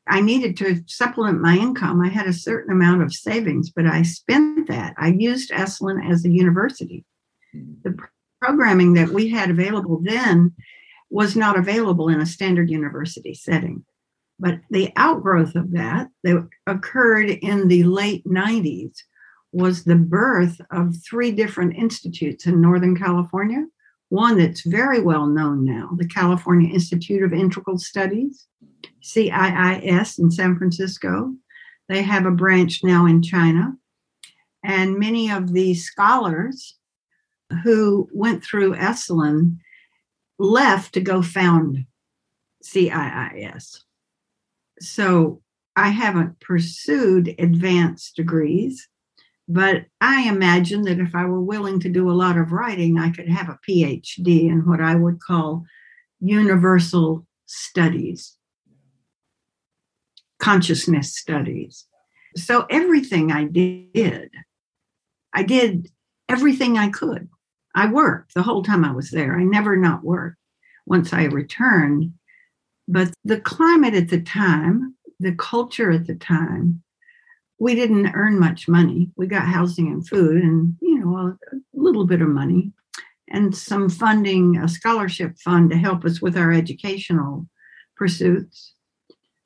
I 0.07 0.21
needed 0.21 0.57
to 0.59 0.83
supplement 0.87 1.41
my 1.41 1.57
income. 1.57 2.01
I 2.01 2.09
had 2.09 2.27
a 2.27 2.33
certain 2.33 2.73
amount 2.73 3.03
of 3.03 3.15
savings, 3.15 3.71
but 3.71 3.87
I 3.87 4.03
spent 4.03 4.67
that. 4.67 4.95
I 4.99 5.09
used 5.09 5.51
Esalen 5.51 6.11
as 6.11 6.25
a 6.25 6.31
university. 6.31 7.05
The 7.85 7.97
programming 8.41 8.95
that 8.95 9.11
we 9.11 9.29
had 9.29 9.51
available 9.51 10.01
then 10.03 10.53
was 11.11 11.37
not 11.37 11.59
available 11.59 12.09
in 12.09 12.21
a 12.21 12.27
standard 12.27 12.71
university 12.71 13.35
setting. 13.35 13.85
But 14.39 14.61
the 14.71 14.93
outgrowth 14.97 15.55
of 15.55 15.73
that 15.73 16.09
that 16.25 16.49
occurred 16.67 17.31
in 17.31 17.69
the 17.69 17.85
late 17.85 18.25
90s 18.25 19.03
was 19.53 19.85
the 19.85 19.97
birth 19.97 20.61
of 20.71 20.95
three 21.05 21.33
different 21.33 21.77
institutes 21.77 22.47
in 22.47 22.61
Northern 22.61 22.97
California. 22.97 23.67
One 24.09 24.39
that's 24.39 24.63
very 24.63 25.01
well 25.01 25.27
known 25.27 25.65
now, 25.65 25.91
the 25.97 26.07
California 26.07 26.73
Institute 26.73 27.23
of 27.23 27.33
Integral 27.33 27.79
Studies, 27.79 28.47
CIIS 29.03 30.19
in 30.19 30.31
San 30.31 30.57
Francisco. 30.57 31.35
They 31.89 32.03
have 32.03 32.27
a 32.27 32.31
branch 32.31 32.83
now 32.85 33.07
in 33.07 33.23
China. 33.23 33.77
And 34.65 34.99
many 34.99 35.31
of 35.31 35.53
the 35.53 35.75
scholars 35.75 36.77
who 37.65 38.09
went 38.13 38.45
through 38.45 38.75
Esalen 38.75 39.59
left 40.39 40.95
to 40.95 41.01
go 41.01 41.23
found 41.23 41.87
CIIS. 42.65 43.81
So 44.81 45.43
I 45.77 45.89
haven't 45.89 46.41
pursued 46.41 47.35
advanced 47.39 48.17
degrees, 48.17 48.89
but 49.53 49.87
I 50.01 50.29
imagine 50.29 50.83
that 50.83 51.01
if 51.01 51.13
I 51.13 51.25
were 51.25 51.41
willing 51.41 51.81
to 51.81 51.89
do 51.89 52.09
a 52.09 52.13
lot 52.13 52.39
of 52.39 52.53
writing, 52.53 53.01
I 53.01 53.11
could 53.11 53.29
have 53.29 53.49
a 53.49 53.59
PhD 53.69 54.49
in 54.49 54.65
what 54.65 54.81
I 54.81 54.95
would 54.95 55.19
call 55.21 55.65
universal 56.21 57.27
studies, 57.47 58.37
consciousness 60.39 61.17
studies. 61.17 61.85
So 62.37 62.65
everything 62.71 63.33
I 63.33 63.43
did, 63.43 64.31
I 65.33 65.43
did 65.43 65.89
everything 66.29 66.79
I 66.79 66.91
could. 66.91 67.29
I 67.75 67.91
worked 67.91 68.35
the 68.35 68.45
whole 68.45 68.63
time 68.63 68.85
I 68.85 68.93
was 68.93 69.11
there. 69.11 69.37
I 69.37 69.43
never 69.43 69.75
not 69.75 70.05
worked 70.05 70.37
once 70.87 71.13
I 71.13 71.25
returned. 71.25 72.13
But 72.87 73.13
the 73.25 73.41
climate 73.41 73.95
at 73.95 74.11
the 74.11 74.21
time, 74.21 74.95
the 75.19 75.35
culture 75.35 75.91
at 75.91 76.07
the 76.07 76.15
time, 76.15 76.85
we 77.61 77.75
didn't 77.75 78.15
earn 78.15 78.41
much 78.41 78.67
money. 78.67 79.11
We 79.17 79.27
got 79.27 79.47
housing 79.47 79.89
and 79.89 80.07
food 80.09 80.43
and, 80.43 80.77
you 80.81 80.99
know, 80.99 81.17
a, 81.17 81.55
a 81.55 81.61
little 81.75 82.07
bit 82.07 82.23
of 82.23 82.29
money 82.29 82.73
and 83.29 83.55
some 83.55 83.89
funding, 83.91 84.57
a 84.57 84.67
scholarship 84.67 85.39
fund 85.39 85.71
to 85.71 85.77
help 85.77 86.05
us 86.05 86.21
with 86.21 86.37
our 86.37 86.51
educational 86.51 87.47
pursuits. 87.97 88.73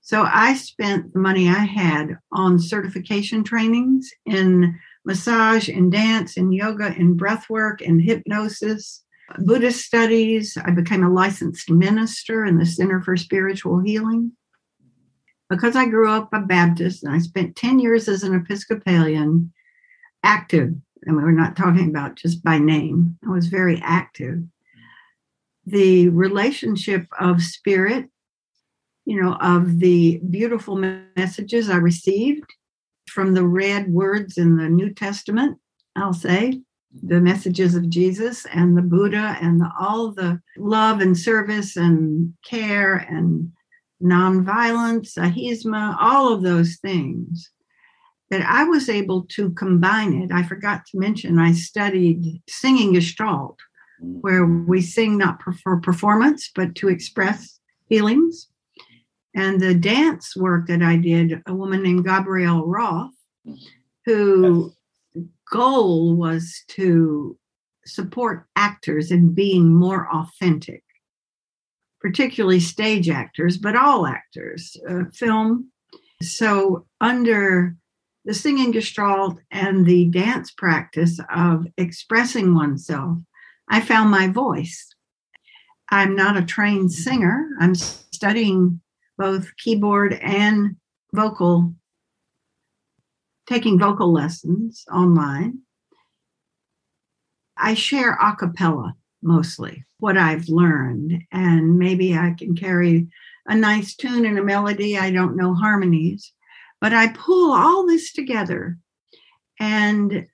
So 0.00 0.22
I 0.22 0.55
spent 0.55 1.12
the 1.12 1.18
money 1.18 1.48
I 1.48 1.64
had 1.64 2.18
on 2.31 2.59
certification 2.61 3.42
trainings 3.42 4.09
in 4.24 4.79
massage 5.05 5.68
and 5.68 5.90
dance 5.90 6.37
and 6.37 6.55
yoga 6.55 6.94
and 6.96 7.16
breath 7.16 7.50
work 7.50 7.81
and 7.81 8.00
hypnosis, 8.00 9.03
Buddhist 9.38 9.85
studies. 9.85 10.57
I 10.64 10.70
became 10.70 11.03
a 11.03 11.12
licensed 11.12 11.68
minister 11.68 12.44
in 12.44 12.59
the 12.59 12.66
Center 12.66 13.03
for 13.03 13.16
Spiritual 13.16 13.81
Healing. 13.81 14.33
Because 15.55 15.77
I 15.77 15.87
grew 15.87 16.11
up 16.11 16.33
a 16.33 16.40
Baptist 16.40 17.05
and 17.05 17.14
I 17.14 17.19
spent 17.19 17.57
10 17.57 17.79
years 17.79 18.09
as 18.09 18.23
an 18.23 18.35
Episcopalian, 18.35 19.53
active, 20.23 20.75
and 21.07 21.17
we're 21.17 21.31
not 21.31 21.57
talking 21.57 21.88
about 21.88 22.17
just 22.17 22.43
by 22.43 22.59
name, 22.59 23.19
I 23.27 23.31
was 23.31 23.47
very 23.47 23.81
active. 23.83 24.43
The 25.67 26.09
relationship 26.09 27.07
of 27.19 27.43
spirit, 27.43 28.09
you 29.05 29.21
know, 29.21 29.35
of 29.35 29.81
the 29.81 30.21
beautiful 30.31 30.77
messages 31.17 31.71
I 31.71 31.77
received 31.77 32.53
from 33.09 33.35
the 33.35 33.47
red 33.47 33.93
words 33.93 34.38
in 34.38 34.57
the 34.57 34.69
New 34.69 34.93
Testament, 34.93 35.59
I'll 35.97 36.14
say, 36.14 36.61
the 37.03 37.21
messages 37.21 37.75
of 37.75 37.90
Jesus 37.90 38.47
and 38.47 38.77
the 38.77 38.83
Buddha 38.83 39.37
and 39.40 39.61
the, 39.61 39.71
all 39.79 40.12
the 40.12 40.40
love 40.57 41.01
and 41.01 41.17
service 41.17 41.77
and 41.77 42.33
care 42.45 42.97
and 42.97 43.53
nonviolence, 44.03 45.17
ahimsa, 45.17 45.97
all 46.01 46.33
of 46.33 46.43
those 46.43 46.77
things, 46.77 47.51
that 48.31 48.43
I 48.43 48.65
was 48.65 48.89
able 48.89 49.25
to 49.31 49.51
combine 49.51 50.23
it. 50.23 50.33
I 50.33 50.43
forgot 50.43 50.87
to 50.87 50.99
mention, 50.99 51.39
I 51.39 51.53
studied 51.53 52.43
singing 52.49 52.95
Gestalt, 52.95 53.59
where 54.01 54.45
we 54.47 54.81
sing 54.81 55.19
not 55.19 55.41
for 55.63 55.81
performance, 55.81 56.51
but 56.55 56.75
to 56.77 56.89
express 56.89 57.61
feelings. 57.89 58.49
And 59.35 59.61
the 59.61 59.75
dance 59.75 60.37
work 60.37 60.69
that 60.69 60.83
I 60.83 60.97
did, 60.97 61.43
a 61.47 61.55
woman 61.55 61.83
named 61.83 62.05
Gabrielle 62.05 62.67
Roth, 62.67 63.13
who 64.05 64.73
goal 65.51 66.15
was 66.15 66.63
to 66.69 67.37
support 67.85 68.47
actors 68.57 69.11
in 69.11 69.35
being 69.35 69.75
more 69.75 70.09
authentic, 70.13 70.84
particularly 72.05 72.61
stage 72.61 73.09
actors, 73.09 73.57
but 73.57 73.75
all 73.75 74.07
actors, 74.07 74.77
uh, 74.87 75.05
film. 75.14 75.71
So, 76.21 76.87
under 77.01 77.77
the 78.27 78.35
singing 78.35 78.73
gestalt 78.73 79.38
and 79.51 79.87
the 79.87 80.05
dance 80.11 80.51
practice 80.51 81.19
of 81.35 81.67
expressing 81.79 82.55
oneself, 82.55 83.17
I 83.71 83.81
found 83.81 84.11
my 84.11 84.29
voice. 84.29 84.95
I'm 85.90 86.14
not 86.14 86.37
a 86.37 86.45
trained 86.45 86.93
singer. 86.93 87.49
I'm 87.59 87.75
studying 87.75 88.83
both 89.17 89.57
keyboard 89.57 90.12
and 90.21 90.77
vocal, 91.14 91.75
taking 93.47 93.79
vocal 93.79 94.12
lessons 94.12 94.85
online. 94.93 95.61
I 97.57 97.73
share 97.73 98.12
a 98.12 98.37
cappella 98.37 98.95
mostly, 99.25 99.85
what 99.99 100.17
I've 100.17 100.49
learned, 100.49 101.23
and 101.33 101.79
maybe 101.79 102.15
I 102.15 102.35
can 102.39 102.55
carry 102.55 103.09
a 103.47 103.55
nice 103.55 103.95
tune 103.95 104.25
and 104.25 104.39
a 104.39 104.45
melody. 104.45 104.97
I 104.97 105.11
don't 105.11 105.37
know 105.37 105.55
harmonies, 105.55 106.33
but 106.81 106.93
I 106.93 107.09
pull 107.09 107.53
all 107.53 107.87
this 107.87 108.13
together. 108.13 108.79
And 109.59 110.27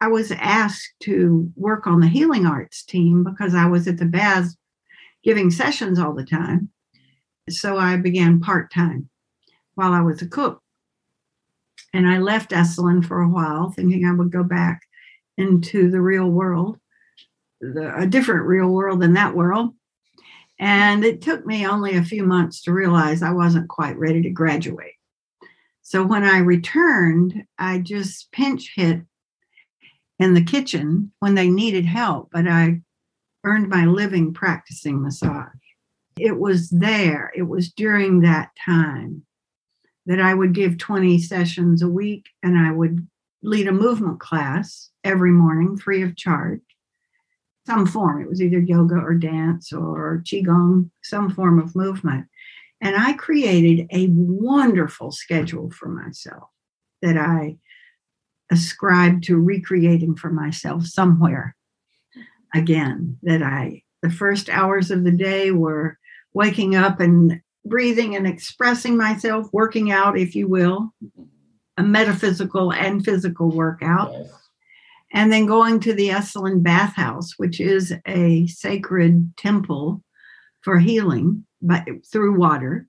I 0.00 0.08
was 0.08 0.30
asked 0.32 0.92
to 1.00 1.50
work 1.56 1.86
on 1.86 2.00
the 2.00 2.08
healing 2.08 2.46
arts 2.46 2.84
team 2.84 3.24
because 3.24 3.54
I 3.54 3.66
was 3.66 3.88
at 3.88 3.98
the 3.98 4.04
baths 4.04 4.56
giving 5.24 5.50
sessions 5.50 5.98
all 5.98 6.14
the 6.14 6.24
time. 6.24 6.70
So 7.48 7.78
I 7.78 7.96
began 7.96 8.40
part 8.40 8.72
time 8.72 9.08
while 9.74 9.92
I 9.92 10.00
was 10.00 10.20
a 10.22 10.28
cook. 10.28 10.62
And 11.94 12.06
I 12.08 12.18
left 12.18 12.50
Esalen 12.50 13.04
for 13.04 13.22
a 13.22 13.28
while, 13.28 13.70
thinking 13.70 14.04
I 14.04 14.12
would 14.12 14.30
go 14.30 14.42
back 14.42 14.82
into 15.38 15.90
the 15.90 16.00
real 16.00 16.28
world, 16.28 16.78
the, 17.60 17.94
a 17.96 18.06
different 18.06 18.46
real 18.46 18.68
world 18.68 19.00
than 19.00 19.14
that 19.14 19.34
world. 19.34 19.74
And 20.58 21.04
it 21.04 21.20
took 21.20 21.44
me 21.44 21.66
only 21.66 21.96
a 21.96 22.04
few 22.04 22.24
months 22.24 22.62
to 22.62 22.72
realize 22.72 23.22
I 23.22 23.32
wasn't 23.32 23.68
quite 23.68 23.98
ready 23.98 24.22
to 24.22 24.30
graduate. 24.30 24.94
So 25.82 26.04
when 26.04 26.24
I 26.24 26.38
returned, 26.38 27.44
I 27.58 27.78
just 27.78 28.32
pinch 28.32 28.72
hit 28.74 29.02
in 30.18 30.34
the 30.34 30.42
kitchen 30.42 31.12
when 31.20 31.34
they 31.34 31.48
needed 31.48 31.84
help, 31.84 32.30
but 32.32 32.48
I 32.48 32.80
earned 33.44 33.68
my 33.68 33.84
living 33.84 34.32
practicing 34.32 35.02
massage. 35.02 35.46
It 36.18 36.38
was 36.38 36.70
there, 36.70 37.30
it 37.36 37.42
was 37.42 37.70
during 37.70 38.20
that 38.20 38.50
time 38.64 39.26
that 40.06 40.20
I 40.20 40.34
would 40.34 40.54
give 40.54 40.78
20 40.78 41.18
sessions 41.20 41.82
a 41.82 41.88
week 41.88 42.26
and 42.42 42.58
I 42.58 42.72
would 42.72 43.06
lead 43.42 43.68
a 43.68 43.72
movement 43.72 44.18
class 44.18 44.90
every 45.04 45.30
morning 45.30 45.76
free 45.76 46.02
of 46.02 46.16
charge. 46.16 46.60
Some 47.66 47.86
form, 47.86 48.22
it 48.22 48.28
was 48.28 48.40
either 48.40 48.60
yoga 48.60 48.94
or 48.94 49.14
dance 49.14 49.72
or 49.72 50.22
qigong, 50.24 50.90
some 51.02 51.30
form 51.30 51.58
of 51.58 51.74
movement. 51.74 52.26
And 52.80 52.94
I 52.96 53.14
created 53.14 53.88
a 53.90 54.08
wonderful 54.10 55.10
schedule 55.10 55.70
for 55.70 55.88
myself 55.88 56.48
that 57.02 57.16
I 57.16 57.56
ascribed 58.52 59.24
to 59.24 59.36
recreating 59.36 60.14
for 60.14 60.30
myself 60.30 60.86
somewhere 60.86 61.56
again. 62.54 63.18
That 63.22 63.42
I, 63.42 63.82
the 64.02 64.10
first 64.10 64.48
hours 64.48 64.90
of 64.90 65.04
the 65.04 65.10
day 65.10 65.50
were 65.50 65.98
waking 66.34 66.76
up 66.76 67.00
and 67.00 67.40
breathing 67.64 68.14
and 68.14 68.26
expressing 68.26 68.96
myself, 68.96 69.48
working 69.52 69.90
out, 69.90 70.18
if 70.18 70.36
you 70.36 70.46
will, 70.46 70.92
a 71.76 71.82
metaphysical 71.82 72.72
and 72.72 73.04
physical 73.04 73.50
workout. 73.50 74.12
Yes. 74.12 74.45
And 75.16 75.32
then 75.32 75.46
going 75.46 75.80
to 75.80 75.94
the 75.94 76.10
Esalen 76.10 76.62
bathhouse, 76.62 77.32
which 77.38 77.58
is 77.58 77.94
a 78.06 78.46
sacred 78.48 79.32
temple 79.38 80.04
for 80.60 80.78
healing 80.78 81.46
by, 81.62 81.86
through 82.12 82.38
water. 82.38 82.86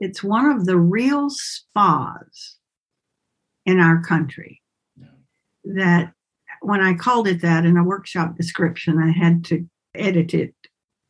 It's 0.00 0.24
one 0.24 0.46
of 0.46 0.66
the 0.66 0.76
real 0.76 1.30
spas 1.30 2.56
in 3.64 3.78
our 3.78 4.02
country. 4.02 4.60
That 5.64 6.12
when 6.62 6.80
I 6.80 6.94
called 6.94 7.28
it 7.28 7.42
that 7.42 7.64
in 7.64 7.76
a 7.76 7.84
workshop 7.84 8.36
description, 8.36 8.98
I 8.98 9.12
had 9.12 9.44
to 9.44 9.64
edit 9.94 10.34
it 10.34 10.54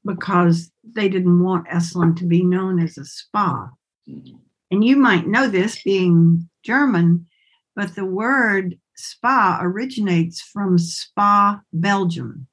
because 0.05 0.71
they 0.85 1.09
didn't 1.09 1.43
want 1.43 1.69
Esalen 1.69 2.15
to 2.19 2.27
be 2.27 2.43
known 2.43 2.79
as 2.79 2.99
a 2.99 3.07
spa. 3.07 3.71
Mm-hmm. 4.07 4.37
And 4.71 4.85
you 4.85 4.97
might 4.97 5.27
know 5.27 5.49
this 5.49 5.83
being 5.83 6.47
German, 6.63 7.27
but 7.75 7.95
the 7.95 8.05
word 8.05 8.77
spa 8.97 9.59
originates 9.61 10.41
from 10.41 10.79
Spa, 10.79 11.61
Belgium, 11.73 12.47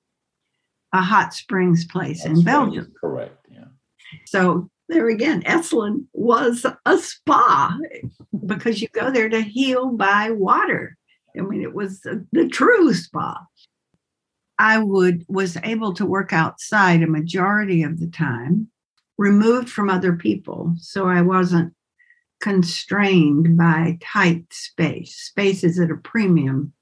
a 0.93 1.01
hot 1.01 1.34
springs 1.34 1.86
place 1.86 2.25
in 2.25 2.43
Belgium. 2.43 2.93
Correct. 2.99 3.36
Yeah. 3.51 3.65
So 4.25 4.69
there 4.89 5.10
again, 5.10 5.41
Esalen 5.43 6.06
was 6.13 6.65
a 6.86 6.97
spa 6.97 7.77
because 8.45 8.82
you 8.82 8.88
go 8.89 9.12
there 9.12 9.29
to 9.29 9.41
heal 9.41 9.89
by 9.89 10.32
water. 10.32 10.97
I 11.38 11.41
mean, 11.41 11.62
it 11.62 11.73
was 11.73 12.01
the, 12.01 12.25
the 12.32 12.47
true 12.47 12.93
spa. 12.93 13.45
I 14.60 14.77
would 14.77 15.25
was 15.27 15.58
able 15.63 15.93
to 15.95 16.06
work 16.06 16.32
outside 16.32 17.01
a 17.01 17.08
majority 17.08 17.82
of 17.82 17.99
the 17.99 18.08
time, 18.08 18.69
removed 19.17 19.69
from 19.69 19.89
other 19.89 20.13
people, 20.13 20.75
so 20.77 21.08
I 21.08 21.21
wasn't 21.21 21.73
constrained 22.43 23.56
by 23.56 23.97
tight 24.01 24.45
space. 24.51 25.15
Space 25.15 25.63
is 25.63 25.79
at 25.79 25.89
a 25.89 25.95
premium 25.95 26.73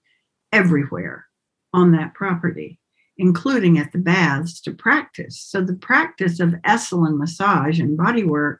everywhere 0.51 1.27
on 1.71 1.91
that 1.91 2.15
property, 2.15 2.79
including 3.19 3.77
at 3.77 3.91
the 3.91 3.99
baths 3.99 4.59
to 4.59 4.73
practice. 4.73 5.39
So 5.39 5.61
the 5.61 5.75
practice 5.75 6.39
of 6.39 6.55
Esalen 6.65 7.15
massage 7.15 7.79
and 7.79 7.95
bodywork 7.95 8.57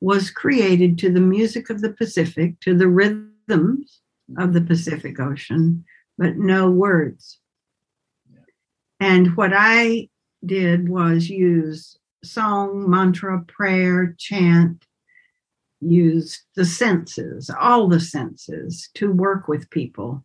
was 0.00 0.32
created 0.32 0.98
to 0.98 1.12
the 1.12 1.20
music 1.20 1.70
of 1.70 1.80
the 1.80 1.92
Pacific, 1.92 2.58
to 2.62 2.76
the 2.76 2.88
rhythms 2.88 4.00
of 4.36 4.52
the 4.52 4.62
Pacific 4.62 5.20
Ocean, 5.20 5.84
but 6.18 6.38
no 6.38 6.68
words. 6.68 7.38
And 8.98 9.36
what 9.36 9.52
I 9.54 10.08
did 10.44 10.88
was 10.88 11.30
use 11.30 11.96
song, 12.24 12.90
mantra, 12.90 13.44
prayer, 13.46 14.16
chant, 14.18 14.84
use 15.82 16.44
the 16.54 16.64
senses, 16.64 17.50
all 17.60 17.88
the 17.88 18.00
senses 18.00 18.88
to 18.94 19.12
work 19.12 19.48
with 19.48 19.70
people. 19.70 20.24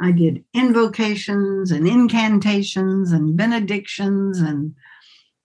I 0.00 0.12
did 0.12 0.44
invocations 0.54 1.70
and 1.70 1.86
incantations 1.86 3.12
and 3.12 3.36
benedictions 3.36 4.40
and 4.40 4.74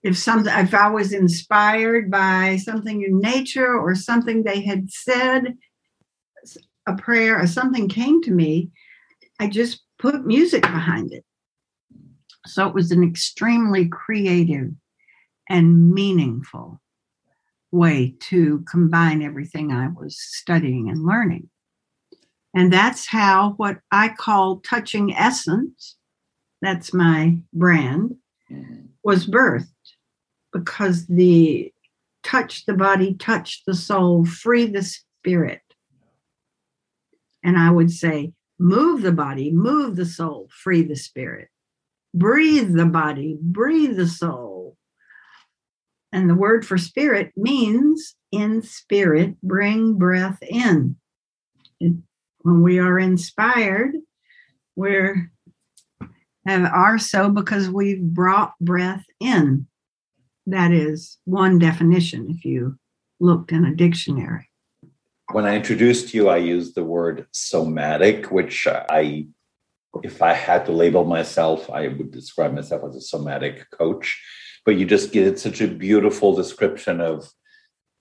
if 0.02 0.16
something 0.16 0.52
if 0.56 0.72
I 0.72 0.88
was 0.88 1.12
inspired 1.12 2.10
by 2.10 2.56
something 2.56 3.02
in 3.02 3.20
nature 3.20 3.78
or 3.78 3.94
something 3.94 4.42
they 4.42 4.62
had 4.62 4.90
said, 4.90 5.58
a 6.86 6.96
prayer 6.96 7.38
or 7.38 7.46
something 7.46 7.88
came 7.88 8.22
to 8.22 8.30
me, 8.30 8.70
I 9.38 9.48
just 9.48 9.82
put 9.98 10.26
music 10.26 10.62
behind 10.62 11.12
it. 11.12 11.24
So 12.46 12.66
it 12.66 12.74
was 12.74 12.90
an 12.90 13.04
extremely 13.04 13.88
creative 13.88 14.70
and 15.50 15.92
meaningful 15.92 16.80
way 17.72 18.14
to 18.20 18.64
combine 18.70 19.22
everything 19.22 19.72
I 19.72 19.88
was 19.88 20.18
studying 20.18 20.88
and 20.88 21.04
learning. 21.04 21.48
And 22.54 22.72
that's 22.72 23.06
how 23.06 23.54
what 23.56 23.78
I 23.92 24.08
call 24.08 24.60
touching 24.60 25.14
essence, 25.14 25.96
that's 26.60 26.92
my 26.92 27.36
brand, 27.52 28.16
mm-hmm. 28.50 28.86
was 29.04 29.26
birthed 29.26 29.68
because 30.52 31.06
the 31.06 31.72
touch 32.22 32.66
the 32.66 32.74
body, 32.74 33.14
touch 33.14 33.62
the 33.66 33.74
soul, 33.74 34.24
free 34.24 34.66
the 34.66 34.82
spirit. 34.82 35.62
And 37.42 37.56
I 37.56 37.70
would 37.70 37.90
say, 37.90 38.32
move 38.58 39.02
the 39.02 39.12
body, 39.12 39.50
move 39.50 39.96
the 39.96 40.04
soul, 40.04 40.48
free 40.50 40.82
the 40.82 40.96
spirit. 40.96 41.48
Breathe 42.12 42.74
the 42.74 42.86
body, 42.86 43.38
breathe 43.40 43.96
the 43.96 44.08
soul. 44.08 44.49
And 46.12 46.28
the 46.28 46.34
word 46.34 46.66
for 46.66 46.76
spirit 46.76 47.32
means 47.36 48.16
in 48.32 48.62
spirit, 48.62 49.40
bring 49.42 49.94
breath 49.94 50.38
in. 50.42 50.96
When 51.78 52.62
we 52.62 52.78
are 52.78 52.98
inspired, 52.98 53.94
we're 54.76 55.30
and 56.46 56.66
are 56.66 56.98
so 56.98 57.28
because 57.28 57.68
we've 57.68 58.02
brought 58.02 58.54
breath 58.60 59.04
in. 59.20 59.66
That 60.46 60.72
is 60.72 61.18
one 61.24 61.58
definition 61.58 62.28
if 62.30 62.44
you 62.44 62.78
looked 63.20 63.52
in 63.52 63.64
a 63.64 63.74
dictionary. 63.74 64.48
When 65.32 65.44
I 65.44 65.54
introduced 65.54 66.12
you, 66.12 66.28
I 66.28 66.38
used 66.38 66.74
the 66.74 66.82
word 66.82 67.26
somatic, 67.30 68.32
which 68.32 68.66
I, 68.66 69.26
if 70.02 70.22
I 70.22 70.32
had 70.32 70.66
to 70.66 70.72
label 70.72 71.04
myself, 71.04 71.70
I 71.70 71.88
would 71.88 72.10
describe 72.10 72.54
myself 72.54 72.82
as 72.88 72.96
a 72.96 73.00
somatic 73.00 73.70
coach. 73.70 74.20
But 74.70 74.78
you 74.78 74.86
just 74.86 75.10
get 75.10 75.36
such 75.36 75.60
a 75.60 75.66
beautiful 75.66 76.32
description 76.32 77.00
of 77.00 77.28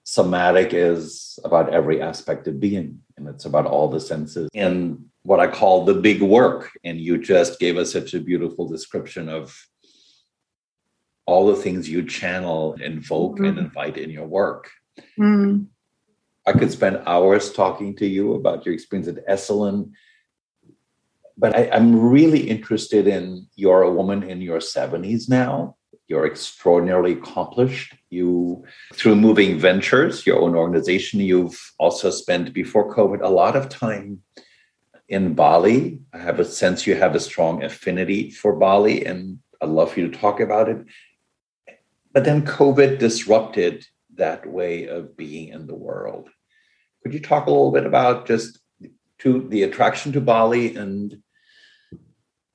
somatic 0.03 0.71
is 0.71 1.39
about 1.43 1.73
every 1.73 1.99
aspect 1.99 2.47
of 2.47 2.59
being, 2.59 2.99
and 3.17 3.27
it's 3.27 3.45
about 3.45 3.65
all 3.65 3.87
the 3.87 3.99
senses 3.99 4.51
and 4.53 5.03
what 5.23 5.39
I 5.39 5.47
call 5.47 5.83
the 5.83 5.95
big 5.95 6.21
work. 6.21 6.69
And 6.83 7.01
you 7.01 7.17
just 7.17 7.59
gave 7.59 7.79
us 7.79 7.91
such 7.91 8.13
a 8.13 8.19
beautiful 8.19 8.67
description 8.67 9.29
of 9.29 9.59
all 11.25 11.47
the 11.47 11.55
things 11.55 11.89
you 11.89 12.05
channel, 12.05 12.75
invoke, 12.75 13.37
mm-hmm. 13.37 13.45
and 13.45 13.57
invite 13.57 13.97
in 13.97 14.11
your 14.11 14.27
work. 14.27 14.69
Mm-hmm. 15.19 15.63
I 16.45 16.51
could 16.51 16.71
spend 16.71 17.01
hours 17.07 17.51
talking 17.51 17.95
to 17.95 18.05
you 18.05 18.35
about 18.35 18.63
your 18.63 18.75
experience 18.75 19.07
at 19.07 19.27
Esalen, 19.27 19.93
but 21.35 21.55
I, 21.55 21.61
am 21.75 21.99
really 21.99 22.47
interested 22.47 23.07
in 23.07 23.47
you're 23.55 23.81
a 23.81 23.91
woman 23.91 24.21
in 24.21 24.39
your 24.39 24.59
70s 24.59 25.27
now. 25.27 25.77
You're 26.09 26.25
extraordinarily 26.25 27.13
accomplished. 27.13 27.93
You, 28.09 28.65
through 28.95 29.15
moving 29.15 29.59
ventures, 29.59 30.25
your 30.25 30.41
own 30.41 30.55
organization, 30.55 31.19
you've 31.19 31.57
also 31.77 32.09
spent 32.09 32.51
before 32.51 32.95
COVID 32.95 33.21
a 33.21 33.29
lot 33.29 33.55
of 33.55 33.69
time 33.69 34.23
in 35.07 35.35
Bali. 35.35 35.99
I 36.11 36.17
have 36.17 36.39
a 36.39 36.45
sense 36.45 36.87
you 36.87 36.95
have 36.95 37.13
a 37.13 37.19
strong 37.19 37.63
affinity 37.63 38.31
for 38.31 38.55
Bali, 38.55 39.05
and 39.05 39.37
I'd 39.61 39.69
love 39.69 39.93
for 39.93 39.99
you 39.99 40.09
to 40.09 40.17
talk 40.17 40.39
about 40.39 40.67
it. 40.67 40.83
But 42.11 42.25
then 42.25 42.43
COVID 42.43 42.97
disrupted 42.97 43.85
that 44.15 44.47
way 44.47 44.87
of 44.87 45.15
being 45.15 45.49
in 45.49 45.67
the 45.67 45.75
world. 45.75 46.29
Could 47.03 47.13
you 47.13 47.19
talk 47.19 47.45
a 47.45 47.51
little 47.51 47.71
bit 47.71 47.85
about 47.85 48.25
just 48.25 48.57
to 49.19 49.47
the 49.47 49.61
attraction 49.61 50.11
to 50.13 50.21
Bali 50.21 50.75
and 50.75 51.21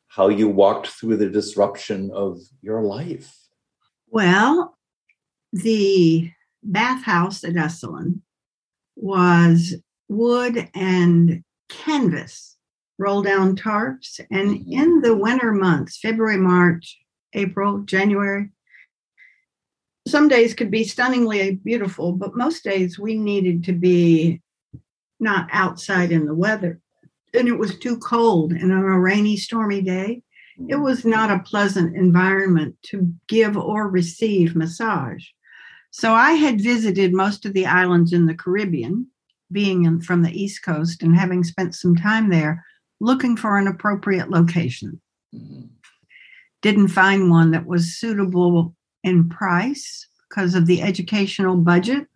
how 0.09 0.29
you 0.29 0.49
walked 0.49 0.89
through 0.89 1.19
the 1.19 1.31
disruption 1.31 2.11
of 2.13 2.41
your 2.61 2.83
life? 2.83 3.33
Well, 4.15 4.79
the 5.53 6.31
bathhouse 6.63 7.43
at 7.43 7.55
Esalen 7.55 8.21
was 8.95 9.75
wood 10.09 10.71
and 10.73 11.43
canvas, 11.69 12.57
roll 12.97 13.23
down 13.23 13.57
tarps. 13.57 14.21
And 14.31 14.51
mm-hmm. 14.51 14.73
in 14.73 15.01
the 15.01 15.17
winter 15.17 15.51
months, 15.51 15.99
February, 15.99 16.37
March, 16.37 16.97
April, 17.33 17.79
January, 17.81 18.51
some 20.07 20.29
days 20.29 20.55
could 20.55 20.71
be 20.71 20.85
stunningly 20.85 21.57
beautiful, 21.57 22.13
but 22.13 22.37
most 22.37 22.63
days 22.63 22.97
we 22.97 23.19
needed 23.19 23.65
to 23.65 23.73
be 23.73 24.41
not 25.19 25.49
outside 25.51 26.13
in 26.13 26.25
the 26.25 26.37
weather. 26.37 26.79
And 27.37 27.49
it 27.49 27.59
was 27.59 27.81
too 27.81 27.99
cold. 27.99 28.53
And 28.53 28.73
on 28.73 28.85
a 28.85 29.01
rainy, 29.01 29.37
stormy 29.37 29.83
day, 29.83 30.23
it 30.69 30.77
was 30.77 31.05
not 31.05 31.31
a 31.31 31.41
pleasant 31.41 31.97
environment 31.97 32.77
to 32.83 33.13
give 33.29 33.57
or 33.57 33.89
receive 33.89 34.55
massage. 34.55 35.25
So 35.91 36.13
I 36.13 36.33
had 36.33 36.61
visited 36.61 37.13
most 37.13 37.45
of 37.45 37.53
the 37.53 37.67
islands 37.67 38.13
in 38.13 38.27
the 38.27 38.35
Caribbean, 38.35 39.09
being 39.53 39.85
in, 39.85 40.01
from 40.01 40.23
the 40.23 40.31
East 40.31 40.65
Coast 40.65 41.03
and 41.03 41.17
having 41.17 41.45
spent 41.45 41.75
some 41.75 41.95
time 41.95 42.31
there, 42.31 42.65
looking 43.01 43.37
for 43.37 43.59
an 43.59 43.69
appropriate 43.69 44.31
location. 44.31 45.01
Mm-hmm. 45.35 45.67
Didn't 46.63 46.89
find 46.89 47.31
one 47.31 47.51
that 47.51 47.67
was 47.67 47.97
suitable 47.97 48.75
in 49.03 49.29
price 49.29 50.09
because 50.29 50.55
of 50.55 50.67
the 50.67 50.83
educational 50.83 51.57
budget 51.57 52.07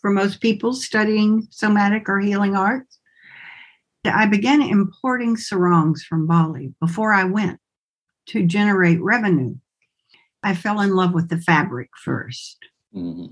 for 0.00 0.10
most 0.10 0.40
people 0.40 0.72
studying 0.72 1.46
somatic 1.50 2.08
or 2.08 2.20
healing 2.20 2.54
arts. 2.54 2.98
I 4.04 4.26
began 4.26 4.62
importing 4.62 5.36
sarongs 5.36 6.04
from 6.04 6.28
Bali 6.28 6.72
before 6.80 7.12
I 7.12 7.24
went 7.24 7.58
to 8.28 8.46
generate 8.46 9.00
revenue. 9.00 9.54
I 10.42 10.54
fell 10.54 10.80
in 10.80 10.94
love 10.94 11.12
with 11.12 11.28
the 11.28 11.38
fabric 11.38 11.90
1st 12.06 12.56
mm-hmm. 12.94 13.26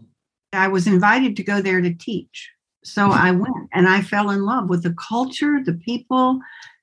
I 0.53 0.69
was 0.69 0.87
invited 0.87 1.37
to 1.37 1.45
go 1.45 1.61
there 1.61 1.81
to 1.81 1.93
teach. 1.93 2.51
So 2.85 3.11
I 3.11 3.31
went 3.31 3.69
and 3.73 3.89
I 3.89 4.03
fell 4.03 4.31
in 4.31 4.45
love 4.45 4.69
with 4.69 4.83
the 4.83 4.95
culture, 4.95 5.59
the 5.65 5.75
people, 5.75 6.39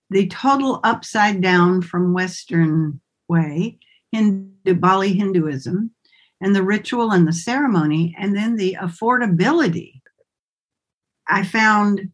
the 0.10 0.28
total 0.28 0.82
upside 0.84 1.42
down 1.42 1.82
from 1.82 2.14
Western 2.14 3.00
way, 3.30 3.78
Hindu, 4.12 4.74
Bali 4.76 5.14
Hinduism, 5.14 5.92
and 6.42 6.56
the 6.56 6.64
ritual 6.64 7.12
and 7.12 7.28
the 7.28 7.34
ceremony, 7.34 8.16
and 8.20 8.36
then 8.36 8.56
the 8.56 8.78
affordability. 8.82 10.02
I 11.30 11.44
found 11.44 12.10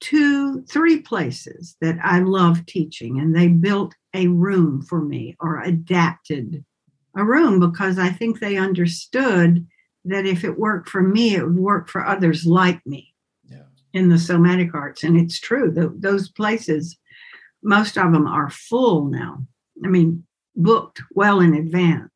two, 0.00 0.62
three 0.62 1.00
places 1.00 1.76
that 1.80 1.98
I 2.02 2.20
love 2.20 2.66
teaching, 2.66 3.20
and 3.20 3.36
they 3.36 3.48
built 3.48 3.94
a 4.14 4.28
room 4.28 4.80
for 4.80 5.02
me 5.02 5.36
or 5.40 5.60
adapted 5.60 6.64
a 7.16 7.24
room 7.24 7.60
because 7.60 7.98
I 7.98 8.10
think 8.10 8.38
they 8.38 8.56
understood 8.56 9.66
that 10.04 10.26
if 10.26 10.44
it 10.44 10.58
worked 10.58 10.88
for 10.88 11.02
me, 11.02 11.34
it 11.34 11.44
would 11.44 11.56
work 11.56 11.88
for 11.88 12.06
others 12.06 12.46
like 12.46 12.84
me. 12.86 13.14
Yeah. 13.44 13.64
in 13.92 14.08
the 14.08 14.18
somatic 14.18 14.74
arts. 14.74 15.04
And 15.04 15.18
it's 15.18 15.38
true, 15.38 15.70
the, 15.70 15.94
those 15.96 16.30
places, 16.30 16.96
most 17.62 17.96
of 17.96 18.12
them 18.12 18.26
are 18.26 18.50
full 18.50 19.06
now. 19.06 19.46
I 19.84 19.88
mean, 19.88 20.24
booked 20.56 21.02
well 21.12 21.40
in 21.40 21.54
advance. 21.54 22.10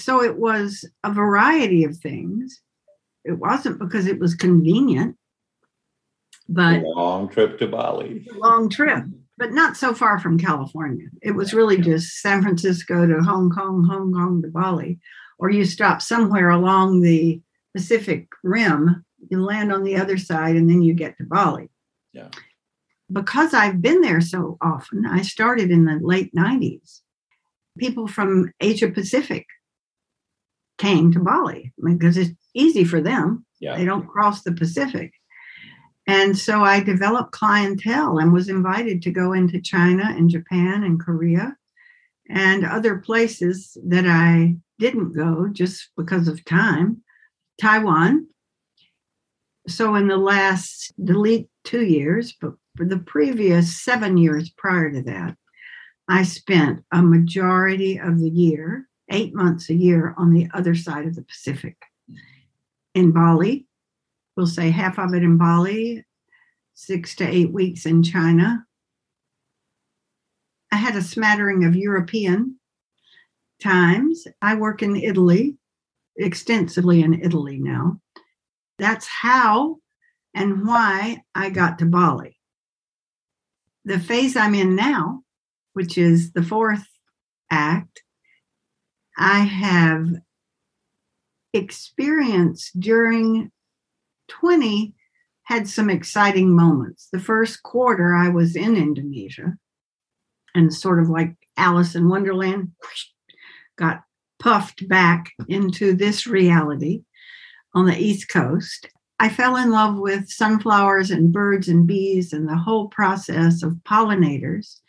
So 0.00 0.22
it 0.22 0.38
was 0.38 0.88
a 1.02 1.12
variety 1.12 1.84
of 1.84 1.96
things. 1.96 2.60
It 3.24 3.32
wasn't 3.32 3.78
because 3.78 4.06
it 4.06 4.20
was 4.20 4.34
convenient, 4.34 5.16
but 6.48 6.82
a 6.82 6.86
long 6.86 7.28
trip 7.28 7.58
to 7.58 7.66
Bali. 7.66 8.26
long 8.34 8.68
trip, 8.68 9.04
but 9.38 9.52
not 9.52 9.76
so 9.76 9.94
far 9.94 10.18
from 10.18 10.38
California. 10.38 11.06
It 11.22 11.32
was 11.32 11.54
really 11.54 11.78
just 11.78 12.20
San 12.20 12.42
Francisco 12.42 13.06
to 13.06 13.22
Hong 13.22 13.50
Kong, 13.50 13.84
Hong 13.84 14.12
Kong 14.12 14.42
to 14.42 14.48
Bali, 14.48 14.98
or 15.38 15.50
you 15.50 15.64
stop 15.64 16.00
somewhere 16.00 16.50
along 16.50 17.02
the 17.02 17.40
Pacific 17.74 18.28
Rim, 18.42 19.04
you 19.30 19.42
land 19.42 19.72
on 19.72 19.84
the 19.84 19.96
other 19.96 20.16
side, 20.16 20.56
and 20.56 20.68
then 20.70 20.82
you 20.82 20.94
get 20.94 21.18
to 21.18 21.24
Bali. 21.24 21.68
Yeah. 22.12 22.28
Because 23.12 23.52
I've 23.52 23.82
been 23.82 24.00
there 24.00 24.20
so 24.20 24.56
often, 24.60 25.06
I 25.06 25.22
started 25.22 25.70
in 25.70 25.84
the 25.84 25.98
late 26.00 26.34
90s. 26.34 27.00
People 27.78 28.08
from 28.08 28.52
Asia 28.60 28.90
Pacific 28.90 29.46
came 30.78 31.12
to 31.12 31.20
Bali 31.20 31.72
because 31.82 32.16
it's 32.16 32.32
easy 32.54 32.84
for 32.84 33.00
them. 33.00 33.44
Yeah. 33.60 33.76
They 33.76 33.84
don't 33.84 34.08
cross 34.08 34.42
the 34.42 34.52
Pacific. 34.52 35.12
And 36.06 36.38
so 36.38 36.62
I 36.62 36.80
developed 36.80 37.32
clientele 37.32 38.18
and 38.18 38.32
was 38.32 38.48
invited 38.48 39.02
to 39.02 39.10
go 39.10 39.32
into 39.32 39.60
China 39.60 40.04
and 40.04 40.30
Japan 40.30 40.84
and 40.84 41.00
Korea 41.00 41.56
and 42.28 42.64
other 42.64 42.98
places 42.98 43.76
that 43.84 44.06
I 44.06 44.56
didn't 44.78 45.14
go 45.14 45.48
just 45.50 45.90
because 45.96 46.28
of 46.28 46.44
time. 46.44 47.02
Taiwan. 47.60 48.28
So 49.68 49.94
in 49.96 50.06
the 50.06 50.16
last 50.16 50.92
delete 51.02 51.48
two 51.64 51.84
years, 51.84 52.34
but 52.40 52.52
for 52.76 52.84
the 52.84 52.98
previous 52.98 53.82
seven 53.82 54.16
years 54.16 54.50
prior 54.50 54.90
to 54.92 55.02
that, 55.02 55.36
I 56.08 56.22
spent 56.22 56.84
a 56.92 57.02
majority 57.02 57.98
of 57.98 58.20
the 58.20 58.30
year, 58.30 58.88
eight 59.10 59.34
months 59.34 59.70
a 59.70 59.74
year, 59.74 60.14
on 60.16 60.32
the 60.32 60.48
other 60.54 60.76
side 60.76 61.06
of 61.06 61.16
the 61.16 61.22
Pacific. 61.22 61.76
In 62.94 63.10
Bali, 63.10 63.66
we'll 64.36 64.46
say 64.46 64.70
half 64.70 64.98
of 64.98 65.14
it 65.14 65.22
in 65.22 65.38
Bali, 65.38 66.04
six 66.74 67.14
to 67.16 67.26
eight 67.26 67.52
weeks 67.52 67.86
in 67.86 68.02
China. 68.02 68.64
I 70.70 70.76
had 70.76 70.96
a 70.96 71.02
smattering 71.02 71.64
of 71.64 71.74
European 71.74 72.58
times. 73.62 74.26
I 74.42 74.56
work 74.56 74.82
in 74.82 74.96
Italy, 74.96 75.56
extensively 76.16 77.02
in 77.02 77.22
Italy 77.22 77.58
now. 77.58 78.00
That's 78.78 79.06
how 79.06 79.78
and 80.34 80.66
why 80.66 81.22
I 81.34 81.48
got 81.48 81.78
to 81.78 81.86
Bali. 81.86 82.38
The 83.84 83.98
phase 83.98 84.36
I'm 84.36 84.54
in 84.54 84.76
now, 84.76 85.22
which 85.72 85.96
is 85.96 86.32
the 86.32 86.42
fourth 86.42 86.86
act, 87.50 88.02
I 89.16 89.40
have 89.40 90.08
experienced 91.54 92.78
during 92.78 93.50
20 94.28 94.94
had 95.44 95.68
some 95.68 95.88
exciting 95.88 96.54
moments. 96.54 97.08
The 97.12 97.20
first 97.20 97.62
quarter, 97.62 98.14
I 98.14 98.28
was 98.28 98.56
in 98.56 98.76
Indonesia 98.76 99.56
and 100.54 100.72
sort 100.74 101.00
of 101.00 101.08
like 101.08 101.34
Alice 101.56 101.94
in 101.94 102.08
Wonderland, 102.08 102.72
got 103.78 104.02
puffed 104.38 104.88
back 104.88 105.30
into 105.48 105.94
this 105.94 106.26
reality 106.26 107.02
on 107.74 107.86
the 107.86 107.96
East 107.96 108.28
Coast. 108.28 108.88
I 109.18 109.28
fell 109.28 109.56
in 109.56 109.70
love 109.70 109.98
with 109.98 110.28
sunflowers 110.28 111.10
and 111.10 111.32
birds 111.32 111.68
and 111.68 111.86
bees 111.86 112.32
and 112.32 112.48
the 112.48 112.56
whole 112.56 112.88
process 112.88 113.62
of 113.62 113.80
pollinators 113.84 114.80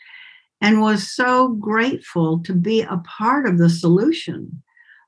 and 0.61 0.81
was 0.81 1.09
so 1.09 1.49
grateful 1.49 2.39
to 2.43 2.53
be 2.53 2.81
a 2.81 3.01
part 3.05 3.45
of 3.45 3.57
the 3.57 3.69
solution 3.69 4.63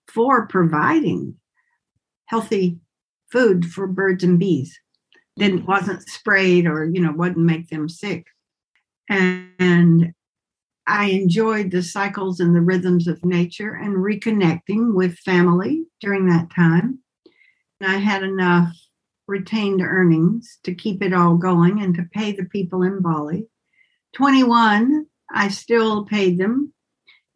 for 0.07 0.47
providing 0.47 1.35
healthy 2.25 2.77
food 3.31 3.65
for 3.65 3.87
birds 3.87 4.23
and 4.23 4.39
bees. 4.39 4.79
Didn't 5.37 5.63
mm. 5.63 5.67
wasn't 5.67 6.07
sprayed 6.07 6.67
or 6.67 6.85
you 6.85 7.01
know 7.01 7.11
wouldn't 7.11 7.45
make 7.45 7.69
them 7.69 7.89
sick. 7.89 8.27
And, 9.09 9.49
and 9.59 10.13
i 10.85 11.05
enjoyed 11.05 11.71
the 11.71 11.83
cycles 11.83 12.39
and 12.39 12.55
the 12.55 12.61
rhythms 12.61 13.07
of 13.07 13.23
nature 13.25 13.73
and 13.73 13.97
reconnecting 13.97 14.93
with 14.93 15.17
family 15.19 15.85
during 16.01 16.27
that 16.27 16.49
time. 16.53 16.99
And 17.79 17.91
i 17.91 17.97
had 17.97 18.23
enough 18.23 18.73
retained 19.27 19.81
earnings 19.81 20.57
to 20.63 20.73
keep 20.73 21.03
it 21.03 21.13
all 21.13 21.37
going 21.37 21.81
and 21.81 21.93
to 21.95 22.09
pay 22.13 22.31
the 22.31 22.45
people 22.45 22.83
in 22.83 23.01
bali. 23.01 23.47
21 24.13 25.05
i 25.31 25.47
still 25.47 26.05
paid 26.05 26.37
them. 26.37 26.73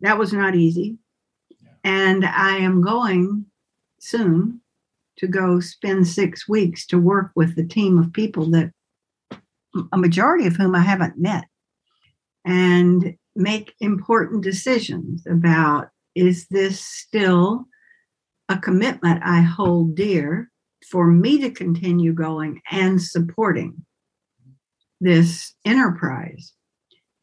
That 0.02 0.18
was 0.18 0.34
not 0.34 0.56
easy. 0.56 0.98
And 1.84 2.26
i 2.26 2.58
am 2.58 2.82
going 2.82 3.46
soon 4.00 4.62
to 5.18 5.28
go 5.28 5.60
spend 5.60 6.08
six 6.08 6.48
weeks 6.48 6.86
to 6.88 6.98
work 6.98 7.32
with 7.36 7.56
the 7.56 7.66
team 7.66 7.98
of 7.98 8.14
people 8.14 8.50
that 8.52 8.72
a 9.92 9.98
majority 9.98 10.46
of 10.48 10.56
whom 10.56 10.76
I 10.76 10.82
haven't 10.82 11.18
met 11.18 11.46
and 12.46 13.16
make 13.36 13.74
important 13.80 14.44
decisions 14.44 15.26
about 15.26 15.88
is 16.16 16.48
this 16.50 16.80
still 16.80 17.66
a 18.50 18.58
commitment 18.58 19.22
I 19.24 19.42
hold 19.42 19.96
dear 19.96 20.52
for 20.90 21.08
me 21.08 21.40
to 21.40 21.50
continue 21.50 22.14
going 22.14 22.62
and 22.70 23.02
supporting 23.02 23.86
this 25.02 25.54
enterprise? 25.66 26.54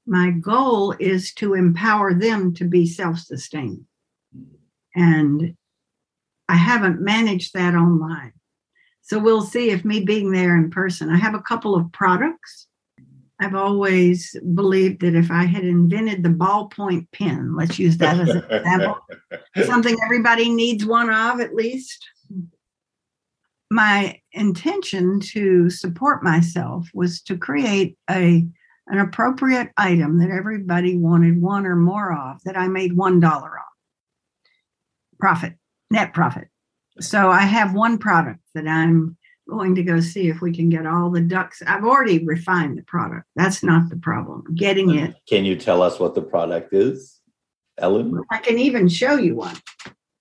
My 0.06 0.30
goal 0.30 0.94
is 0.98 1.32
to 1.34 1.54
empower 1.54 2.14
them 2.14 2.52
to 2.54 2.64
be 2.64 2.86
self 2.86 3.18
sustaining. 3.18 3.86
And 4.96 5.54
I 6.50 6.56
haven't 6.56 7.00
managed 7.00 7.54
that 7.54 7.76
online. 7.76 8.32
So 9.02 9.20
we'll 9.20 9.42
see 9.42 9.70
if 9.70 9.84
me 9.84 10.00
being 10.00 10.32
there 10.32 10.56
in 10.56 10.68
person. 10.68 11.08
I 11.08 11.16
have 11.16 11.34
a 11.34 11.42
couple 11.42 11.76
of 11.76 11.92
products. 11.92 12.66
I've 13.38 13.54
always 13.54 14.36
believed 14.54 15.00
that 15.02 15.14
if 15.14 15.30
I 15.30 15.44
had 15.44 15.64
invented 15.64 16.24
the 16.24 16.28
ballpoint 16.28 17.06
pen, 17.12 17.54
let's 17.54 17.78
use 17.78 17.98
that 17.98 18.18
as 18.18 18.30
an 18.30 18.44
example, 18.50 18.98
something 19.64 19.96
everybody 20.04 20.50
needs 20.50 20.84
one 20.84 21.08
of 21.08 21.40
at 21.40 21.54
least. 21.54 22.04
My 23.70 24.20
intention 24.32 25.20
to 25.20 25.70
support 25.70 26.24
myself 26.24 26.88
was 26.92 27.22
to 27.22 27.38
create 27.38 27.96
a 28.10 28.44
an 28.88 28.98
appropriate 28.98 29.68
item 29.76 30.18
that 30.18 30.30
everybody 30.30 30.96
wanted 30.96 31.40
one 31.40 31.64
or 31.64 31.76
more 31.76 32.12
of 32.12 32.42
that 32.42 32.58
I 32.58 32.66
made 32.66 32.96
one 32.96 33.20
dollar 33.20 33.50
on. 33.50 33.64
Profit 35.20 35.54
net 35.90 36.14
profit. 36.14 36.48
So 37.00 37.30
I 37.30 37.42
have 37.42 37.74
one 37.74 37.98
product 37.98 38.40
that 38.54 38.66
I'm 38.66 39.16
going 39.48 39.74
to 39.74 39.82
go 39.82 40.00
see 40.00 40.28
if 40.28 40.40
we 40.40 40.54
can 40.54 40.68
get 40.68 40.86
all 40.86 41.10
the 41.10 41.20
ducks. 41.20 41.62
I've 41.66 41.84
already 41.84 42.24
refined 42.24 42.78
the 42.78 42.82
product. 42.82 43.26
That's 43.36 43.62
not 43.62 43.90
the 43.90 43.96
problem. 43.96 44.44
Getting 44.54 44.94
it. 44.94 45.14
Can 45.28 45.44
you 45.44 45.56
tell 45.56 45.82
us 45.82 45.98
what 45.98 46.14
the 46.14 46.22
product 46.22 46.72
is, 46.72 47.20
Ellen? 47.78 48.22
I 48.30 48.38
can 48.38 48.58
even 48.58 48.88
show 48.88 49.16
you 49.16 49.36
one. 49.36 49.56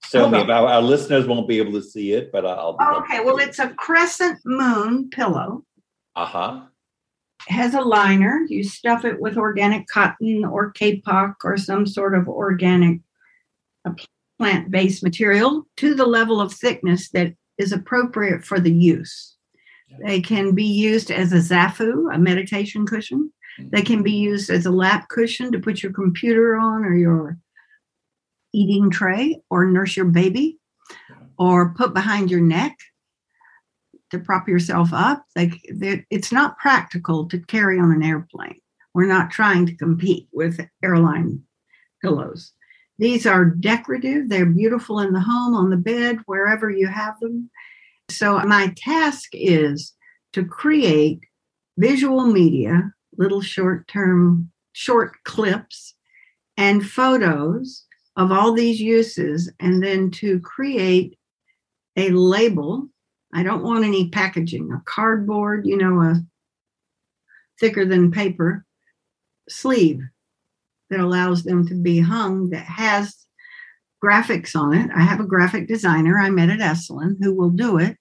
Show 0.06 0.28
me. 0.28 0.40
Our, 0.40 0.68
our 0.68 0.82
listeners 0.82 1.28
won't 1.28 1.48
be 1.48 1.60
able 1.60 1.74
to 1.74 1.84
see 1.84 2.14
it, 2.14 2.32
but 2.32 2.46
I'll. 2.46 2.78
okay. 3.04 3.20
Well, 3.20 3.38
it's 3.38 3.60
a 3.60 3.70
crescent 3.70 4.40
moon 4.44 5.10
pillow. 5.12 5.64
Uh 6.16 6.26
huh. 6.26 6.62
Has 7.48 7.76
a 7.76 7.82
liner. 7.82 8.46
You 8.48 8.64
stuff 8.64 9.06
it 9.06 9.22
with 9.22 9.38
organic 9.38 9.88
cotton 9.88 10.44
or 10.46 10.74
kapok 10.74 11.36
or 11.44 11.58
some 11.58 11.86
sort 11.86 12.16
of 12.16 12.28
organic 12.28 13.02
plant 14.40 14.72
based 14.72 15.04
material 15.04 15.68
to 15.78 15.94
the 15.94 16.06
level 16.06 16.40
of 16.40 16.54
thickness 16.54 17.10
that 17.10 17.34
is 17.58 17.74
appropriate 17.74 18.44
for 18.44 18.60
the 18.60 18.72
use. 18.72 19.36
They 20.04 20.22
can 20.22 20.56
be 20.56 20.64
used 20.64 21.12
as 21.12 21.34
a 21.34 21.38
zafu, 21.38 22.14
a 22.14 22.18
meditation 22.18 22.86
cushion. 22.86 23.32
Mm-hmm. 23.60 23.70
They 23.72 23.82
can 23.82 24.02
be 24.02 24.14
used 24.14 24.50
as 24.50 24.66
a 24.66 24.72
lap 24.72 25.10
cushion 25.10 25.52
to 25.52 25.60
put 25.60 25.84
your 25.84 25.92
computer 25.92 26.56
on 26.56 26.86
or 26.86 26.96
your 26.96 27.38
eating 28.54 28.90
tray 28.90 29.42
or 29.50 29.66
nurse 29.66 29.98
your 29.98 30.06
baby 30.06 30.58
or 31.38 31.74
put 31.74 31.94
behind 31.94 32.32
your 32.32 32.42
neck 32.42 32.78
to 34.12 34.20
prop 34.20 34.48
yourself 34.48 34.90
up. 34.94 35.24
Like 35.36 35.54
it's 35.64 36.32
not 36.32 36.58
practical 36.58 37.28
to 37.30 37.40
carry 37.40 37.80
on 37.80 37.92
an 37.92 38.04
airplane. 38.04 38.60
We're 38.94 39.06
not 39.06 39.32
trying 39.32 39.66
to 39.68 39.76
compete 39.76 40.28
with 40.32 40.60
airline 40.84 41.44
pillows. 42.02 42.54
These 43.00 43.26
are 43.26 43.46
decorative, 43.46 44.28
they're 44.28 44.46
beautiful 44.46 45.00
in 45.00 45.14
the 45.14 45.22
home, 45.22 45.56
on 45.56 45.70
the 45.70 45.78
bed, 45.78 46.18
wherever 46.26 46.70
you 46.70 46.88
have 46.88 47.18
them. 47.22 47.50
So, 48.10 48.38
my 48.40 48.74
task 48.76 49.30
is 49.32 49.94
to 50.34 50.44
create 50.44 51.22
visual 51.78 52.26
media, 52.26 52.92
little 53.18 53.42
short 53.42 53.88
term, 53.88 54.52
short 54.74 55.14
clips, 55.24 55.96
and 56.58 56.86
photos 56.86 57.86
of 58.18 58.34
all 58.34 58.52
these 58.52 58.82
uses, 58.82 59.50
and 59.62 59.82
then 59.82 60.12
to 60.12 60.42
create 60.42 61.18
a 61.96 62.10
label. 62.10 62.90
I 63.34 63.44
don't 63.44 63.64
want 63.64 63.86
any 63.86 64.10
packaging, 64.10 64.74
a 64.74 64.82
cardboard, 64.84 65.66
you 65.66 65.78
know, 65.78 66.02
a 66.02 66.22
thicker 67.62 67.86
than 67.86 68.12
paper 68.12 68.66
sleeve 69.48 70.02
that 70.90 71.00
allows 71.00 71.44
them 71.44 71.68
to 71.68 71.76
be 71.76 72.00
hung 72.00 72.50
that 72.50 72.66
has 72.66 73.16
graphics 74.04 74.56
on 74.56 74.74
it. 74.74 74.90
I 74.96 75.02
have 75.02 75.20
a 75.20 75.26
graphic 75.26 75.68
designer 75.68 76.18
I 76.20 76.30
met 76.30 76.50
at 76.50 76.60
Esalen 76.60 77.16
who 77.22 77.34
will 77.34 77.50
do 77.50 77.78
it. 77.78 77.98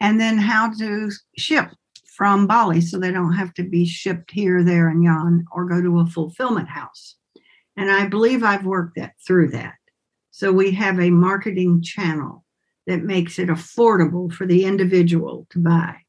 And 0.00 0.20
then 0.20 0.38
how 0.38 0.72
to 0.78 1.10
ship 1.38 1.70
from 2.16 2.46
Bali 2.46 2.80
so 2.80 2.98
they 2.98 3.10
don't 3.10 3.32
have 3.32 3.54
to 3.54 3.62
be 3.62 3.84
shipped 3.84 4.30
here, 4.30 4.62
there, 4.62 4.88
and 4.88 5.02
yon 5.02 5.44
or 5.52 5.64
go 5.64 5.80
to 5.80 6.00
a 6.00 6.06
fulfillment 6.06 6.68
house. 6.68 7.16
And 7.76 7.90
I 7.90 8.06
believe 8.06 8.42
I've 8.42 8.66
worked 8.66 8.96
that 8.96 9.14
through 9.26 9.50
that. 9.50 9.74
So 10.30 10.52
we 10.52 10.72
have 10.72 11.00
a 11.00 11.10
marketing 11.10 11.82
channel 11.82 12.44
that 12.86 13.02
makes 13.02 13.38
it 13.38 13.48
affordable 13.48 14.32
for 14.32 14.46
the 14.46 14.64
individual 14.64 15.46
to 15.50 15.58
buy. 15.58 16.03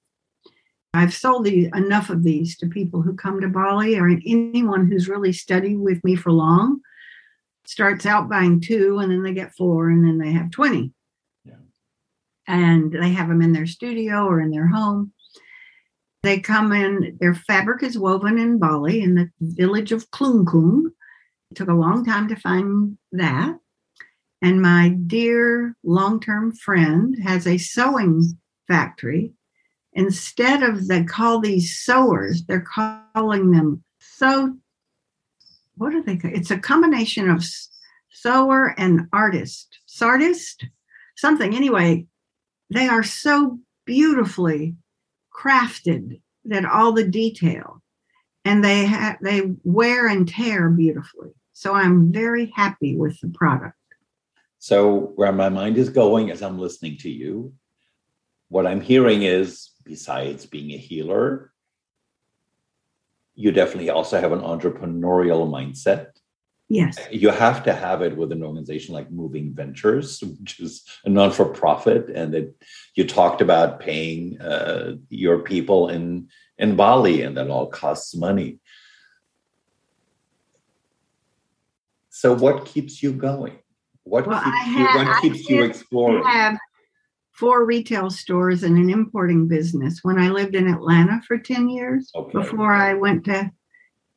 I've 0.96 1.14
sold 1.14 1.46
these, 1.46 1.70
enough 1.76 2.10
of 2.10 2.24
these 2.24 2.58
to 2.58 2.68
people 2.68 3.02
who 3.02 3.16
come 3.16 3.42
to 3.42 3.48
Bali 3.48 3.98
or 3.98 4.08
anyone 4.08 4.88
who's 4.88 5.10
really 5.10 5.34
studied 5.34 5.78
with 5.78 6.04
me 6.04 6.16
for 6.16 6.32
long 6.32 6.82
starts 7.66 8.06
out 8.06 8.30
buying 8.30 8.62
two 8.62 9.00
and 9.00 9.12
then 9.12 9.24
they 9.24 9.34
get 9.34 9.56
four 9.56 9.90
and 9.90 10.06
then 10.06 10.18
they 10.18 10.32
have 10.32 10.52
20. 10.52 10.92
Yeah. 11.44 11.54
And 12.48 12.92
they 12.94 13.10
have 13.10 13.28
them 13.28 13.42
in 13.42 13.54
their 13.54 13.66
studio 13.66 14.26
or 14.26 14.40
in 14.40 14.52
their 14.52 14.68
home. 14.68 15.12
They 16.24 16.40
come 16.40 16.72
in, 16.72 17.18
their 17.20 17.36
fabric 17.36 17.84
is 17.84 17.98
woven 17.98 18.38
in 18.40 18.58
Bali 18.58 19.02
in 19.02 19.16
the 19.16 19.30
village 19.40 19.92
of 19.92 20.10
Klungkung. 20.12 20.88
It 21.52 21.56
took 21.56 21.70
a 21.70 21.74
long 21.74 22.04
time 22.04 22.28
to 22.30 22.36
find 22.36 22.98
that. 23.12 23.56
And 24.42 24.62
my 24.62 24.90
dear 24.90 25.76
long 25.84 26.20
term 26.20 26.52
friend 26.52 27.16
has 27.24 27.46
a 27.46 27.58
sewing 27.58 28.38
factory. 28.68 29.34
Instead 29.96 30.62
of 30.62 30.88
they 30.88 31.04
call 31.04 31.40
these 31.40 31.78
sewers, 31.78 32.44
they're 32.46 32.66
calling 33.16 33.52
them 33.52 33.84
so. 34.00 34.56
What 35.78 35.94
are 35.94 36.04
they 36.04 36.20
It's 36.24 36.52
a 36.52 36.58
combination 36.58 37.30
of 37.30 37.44
sewer 38.10 38.74
and 38.78 39.08
artist, 39.12 39.80
sardist, 39.88 40.64
something. 41.18 41.54
Anyway, 41.54 42.06
they 42.70 42.88
are 42.88 43.04
so 43.04 43.60
beautifully 43.86 44.76
crafted 45.34 46.22
that 46.46 46.66
all 46.66 46.92
the 46.92 47.08
detail 47.08 47.82
and 48.46 48.64
they 48.64 48.86
ha- 48.86 49.18
they 49.22 49.52
wear 49.64 50.08
and 50.08 50.28
tear 50.28 50.70
beautifully. 50.70 51.32
So 51.54 51.74
I'm 51.74 52.12
very 52.12 52.52
happy 52.56 52.96
with 52.96 53.20
the 53.20 53.30
product. 53.30 53.76
So, 54.60 55.12
where 55.16 55.32
my 55.32 55.50
mind 55.50 55.78
is 55.78 55.90
going 55.90 56.32
as 56.32 56.42
I'm 56.42 56.60
listening 56.60 56.98
to 57.00 57.10
you, 57.10 57.54
what 58.50 58.66
I'm 58.66 58.82
hearing 58.82 59.24
is 59.24 59.70
besides 59.86 60.46
being 60.46 60.72
a 60.72 60.78
healer, 60.78 61.52
you 63.36 63.52
definitely 63.52 63.90
also 63.90 64.20
have 64.20 64.32
an 64.32 64.42
entrepreneurial 64.42 65.48
mindset. 65.48 66.08
Yes. 66.68 66.98
You 67.12 67.30
have 67.30 67.64
to 67.66 67.74
have 67.74 68.02
it 68.02 68.18
with 68.18 68.32
an 68.32 68.42
organization 68.44 68.96
like 68.96 69.12
Moving 69.12 69.54
Ventures, 69.54 70.22
which 70.40 70.60
is 70.60 70.84
a 71.06 71.10
non 71.10 71.32
for 71.32 71.46
profit. 71.46 72.10
And 72.10 72.34
that 72.34 72.56
you 72.96 73.06
talked 73.06 73.42
about 73.42 73.80
paying 73.80 74.42
uh, 74.42 74.96
your 75.10 75.40
people 75.40 75.90
in, 75.90 76.30
in 76.58 76.76
Bali, 76.76 77.22
and 77.22 77.38
that 77.38 77.52
all 77.52 77.68
costs 77.68 78.16
money. 78.16 78.60
So, 82.10 82.34
what 82.34 82.66
keeps 82.66 83.04
you 83.04 83.14
going? 83.14 83.60
What 84.04 84.26
well, 84.26 84.42
keeps, 84.42 84.68
you, 84.68 84.86
what 84.86 85.22
keeps 85.22 85.50
you 85.50 85.64
exploring? 85.64 86.24
I 86.26 86.32
have 86.32 86.58
four 87.36 87.66
retail 87.66 88.10
stores 88.10 88.64
and 88.64 88.78
an 88.78 88.90
importing 88.90 89.48
business 89.48 90.00
when 90.04 90.18
I 90.18 90.30
lived 90.30 90.56
in 90.56 90.68
Atlanta 90.68 91.22
for 91.28 91.38
10 91.38 91.70
years 91.70 92.10
okay. 92.16 92.32
before 92.32 92.74
I 92.74 92.94
went 92.94 93.26
to 93.26 93.52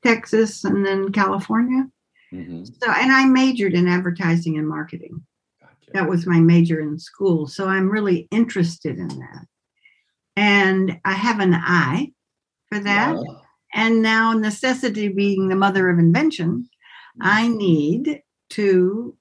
Texas 0.04 0.64
and 0.64 0.86
then 0.86 1.10
California. 1.10 1.86
Mm-hmm. 2.32 2.64
So, 2.64 2.90
and 2.90 3.10
I 3.10 3.24
majored 3.24 3.74
in 3.74 3.88
advertising 3.88 4.56
and 4.56 4.68
marketing. 4.68 5.24
Gotcha. 5.60 5.90
That 5.94 6.08
was 6.08 6.26
my 6.26 6.38
major 6.38 6.80
in 6.80 6.98
school. 6.98 7.46
So 7.48 7.66
I'm 7.66 7.90
really 7.90 8.28
interested 8.30 8.98
in 8.98 9.08
that. 9.08 9.46
And 10.36 11.00
I 11.04 11.14
have 11.14 11.40
an 11.40 11.54
eye 11.54 12.12
for 12.68 12.78
that. 12.78 13.16
Yeah. 13.16 13.34
And 13.74 14.00
now, 14.00 14.32
necessity 14.32 15.08
being 15.08 15.48
the 15.48 15.56
mother 15.56 15.90
of 15.90 15.98
invention, 15.98 16.68
I 17.20 17.46
mm-hmm. 17.46 17.56
need 17.56 18.22
to 18.50 19.18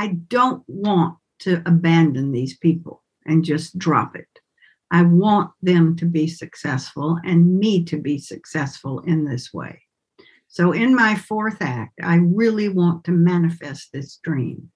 I 0.00 0.08
don't 0.28 0.64
want 0.66 1.18
to 1.40 1.62
abandon 1.66 2.32
these 2.32 2.56
people 2.58 3.02
and 3.26 3.44
just 3.44 3.78
drop 3.78 4.16
it. 4.16 4.28
I 4.90 5.02
want 5.02 5.52
them 5.62 5.96
to 5.96 6.04
be 6.04 6.26
successful 6.26 7.18
and 7.24 7.58
me 7.58 7.84
to 7.84 7.96
be 7.96 8.18
successful 8.18 9.00
in 9.00 9.24
this 9.24 9.52
way. 9.52 9.82
So, 10.48 10.72
in 10.72 10.96
my 10.96 11.14
fourth 11.14 11.58
act, 11.60 12.00
I 12.02 12.16
really 12.16 12.68
want 12.68 13.04
to 13.04 13.12
manifest 13.12 13.92
this 13.92 14.16
dream 14.16 14.70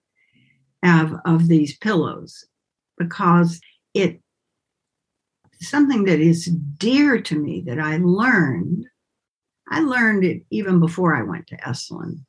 of, 0.85 1.15
of 1.25 1.49
these 1.49 1.77
pillows 1.79 2.45
because 2.97 3.61
it 3.93 4.21
something 5.61 6.05
that 6.05 6.21
is 6.21 6.47
dear 6.79 7.21
to 7.23 7.39
me 7.39 7.63
that 7.67 7.81
I 7.81 7.99
learned. 7.99 8.87
I 9.69 9.81
learned 9.81 10.25
it 10.25 10.43
even 10.51 10.79
before 10.79 11.17
I 11.17 11.23
went 11.23 11.47
to 11.49 11.57
Esalen. 11.57 12.25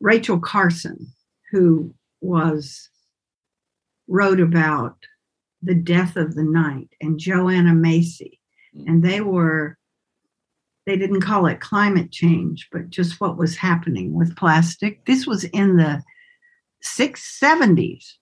Rachel 0.00 0.38
Carson, 0.38 1.12
who 1.50 1.94
was 2.20 2.88
wrote 4.08 4.40
about 4.40 4.96
the 5.62 5.74
death 5.74 6.16
of 6.16 6.34
the 6.34 6.44
night, 6.44 6.88
and 7.00 7.18
Joanna 7.18 7.74
Macy, 7.74 8.40
mm. 8.74 8.86
and 8.86 9.02
they 9.02 9.20
were 9.20 9.78
they 10.86 10.96
didn't 10.96 11.22
call 11.22 11.46
it 11.46 11.60
climate 11.60 12.12
change, 12.12 12.68
but 12.70 12.90
just 12.90 13.20
what 13.20 13.36
was 13.36 13.56
happening 13.56 14.14
with 14.14 14.36
plastic. 14.36 15.04
This 15.04 15.26
was 15.26 15.42
in 15.44 15.76
the 15.76 16.02
six 16.80 17.38
seventies. 17.38 18.18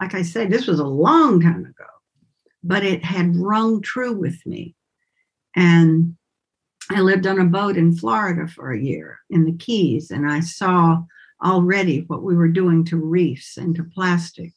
Like 0.00 0.14
I 0.14 0.22
said, 0.22 0.50
this 0.50 0.66
was 0.66 0.80
a 0.80 0.84
long 0.84 1.40
time 1.40 1.64
ago, 1.64 1.90
but 2.64 2.84
it 2.84 3.04
had 3.04 3.36
rung 3.36 3.80
true 3.80 4.12
with 4.12 4.44
me. 4.44 4.74
And 5.54 6.16
I 6.90 7.00
lived 7.00 7.26
on 7.26 7.38
a 7.38 7.44
boat 7.44 7.76
in 7.76 7.94
Florida 7.94 8.48
for 8.48 8.72
a 8.72 8.80
year 8.80 9.20
in 9.30 9.44
the 9.44 9.56
Keys, 9.56 10.10
and 10.10 10.28
I 10.28 10.40
saw 10.40 11.02
already 11.42 12.04
what 12.06 12.22
we 12.22 12.36
were 12.36 12.48
doing 12.48 12.84
to 12.86 12.96
reefs 12.96 13.56
and 13.56 13.74
to 13.76 13.84
plastic. 13.84 14.52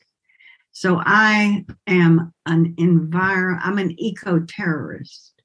So 0.72 1.02
I 1.06 1.66
am 1.88 2.34
an 2.46 2.76
envir 2.78 3.60
I'm 3.64 3.78
an 3.78 3.98
eco-terrorist. 3.98 5.42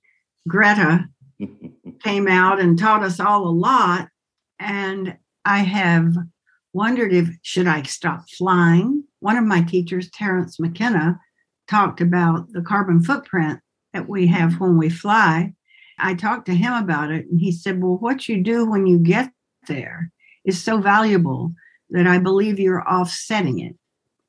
Greta 0.49 1.09
came 2.03 2.29
out 2.29 2.61
and 2.61 2.79
taught 2.79 3.03
us 3.03 3.21
all 3.21 3.47
a 3.47 3.51
lot. 3.51 4.09
And 4.59 5.17
I 5.45 5.59
have 5.59 6.15
wondered 6.73 7.13
if 7.13 7.29
should 7.43 7.67
I 7.67 7.83
stop 7.83 8.29
flying? 8.31 9.05
One 9.21 9.37
of 9.37 9.45
my 9.45 9.63
teachers, 9.63 10.11
Terence 10.11 10.59
McKenna, 10.59 11.21
talked 11.69 12.01
about 12.01 12.53
the 12.53 12.63
carbon 12.63 13.03
footprint 13.03 13.61
that 13.93 14.09
we 14.09 14.27
have 14.29 14.61
when 14.61 14.79
we 14.79 14.89
fly. 14.89 15.53
I 15.99 16.15
talked 16.15 16.47
to 16.47 16.55
him 16.55 16.73
about 16.73 17.11
it, 17.11 17.27
and 17.31 17.41
he 17.41 17.53
said, 17.53 17.83
Well, 17.83 17.99
what 17.99 18.29
you 18.29 18.43
do 18.43 18.69
when 18.69 18.87
you 18.87 18.99
get 18.99 19.31
there 19.69 20.11
is 20.51 20.63
so 20.63 20.79
valuable 20.79 21.55
that 21.91 22.09
I 22.09 22.19
believe 22.19 22.59
you're 22.59 22.87
offsetting 22.89 23.61
it 23.61 23.77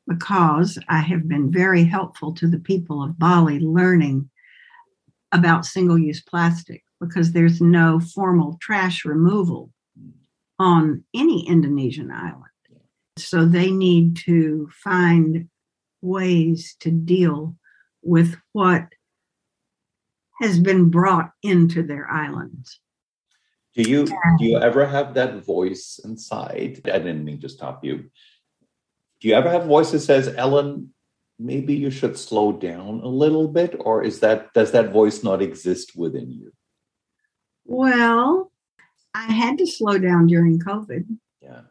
because 0.08 0.78
I 0.88 1.00
have 1.00 1.28
been 1.28 1.52
very 1.52 1.84
helpful 1.84 2.32
to 2.36 2.48
the 2.48 2.60
people 2.60 3.04
of 3.04 3.18
Bali 3.18 3.60
learning 3.60 4.30
about 5.32 5.66
single 5.66 5.98
use 5.98 6.22
plastic 6.22 6.84
because 7.00 7.32
there's 7.32 7.60
no 7.60 8.00
formal 8.00 8.60
trash 8.62 9.04
removal 9.04 9.72
on 10.60 11.04
any 11.16 11.48
Indonesian 11.48 12.12
island. 12.12 12.46
So 13.18 13.46
they 13.46 13.72
need 13.72 14.18
to 14.28 14.70
find 14.84 15.50
ways 16.04 16.76
to 16.82 16.92
deal 16.92 17.56
with 18.04 18.36
what 18.54 18.86
has 20.42 20.60
been 20.60 20.92
brought 20.92 21.32
into 21.42 21.82
their 21.82 22.08
islands. 22.12 22.81
Do 23.76 23.90
you 23.90 24.06
do 24.06 24.46
you 24.46 24.58
ever 24.58 24.86
have 24.86 25.14
that 25.14 25.46
voice 25.46 26.00
inside? 26.04 26.82
I 26.86 27.00
didn't 27.00 27.24
mean 27.24 27.40
to 27.42 27.50
stop 27.50 27.86
you. 27.86 28.10
Do 29.22 29.28
you 29.28 29.34
ever 29.34 29.50
have 29.50 29.64
a 29.64 29.68
voice 29.68 29.92
that 29.92 30.00
says, 30.02 30.34
Ellen, 30.36 30.94
maybe 31.40 31.74
you 31.74 31.90
should 31.90 32.18
slow 32.18 32.52
down 32.52 33.00
a 33.02 33.08
little 33.08 33.48
bit? 33.48 33.76
Or 33.80 34.04
is 34.04 34.20
that 34.20 34.54
does 34.54 34.72
that 34.72 34.92
voice 34.92 35.24
not 35.24 35.42
exist 35.42 35.96
within 35.96 36.32
you? 36.32 36.52
Well, 37.66 38.52
I 39.14 39.32
had 39.32 39.58
to 39.60 39.68
slow 39.68 39.98
down 39.98 40.28
during 40.28 40.60
COVID. 40.60 41.06
Yeah. 41.42 41.62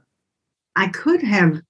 I 0.77 0.89
could 0.89 1.23
have, 1.23 1.61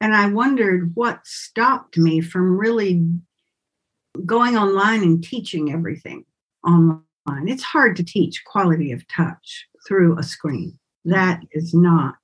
and 0.00 0.14
I 0.14 0.28
wondered 0.28 0.94
what 0.94 1.26
stopped 1.26 1.96
me 1.98 2.20
from 2.20 2.56
really 2.56 3.08
going 4.24 4.56
online 4.56 5.02
and 5.02 5.24
teaching 5.24 5.72
everything 5.72 6.24
online 6.64 7.02
it's 7.26 7.62
hard 7.62 7.96
to 7.96 8.04
teach 8.04 8.44
quality 8.44 8.92
of 8.92 9.06
touch 9.08 9.66
through 9.86 10.18
a 10.18 10.22
screen. 10.22 10.78
That 11.04 11.40
is 11.52 11.74
not. 11.74 12.16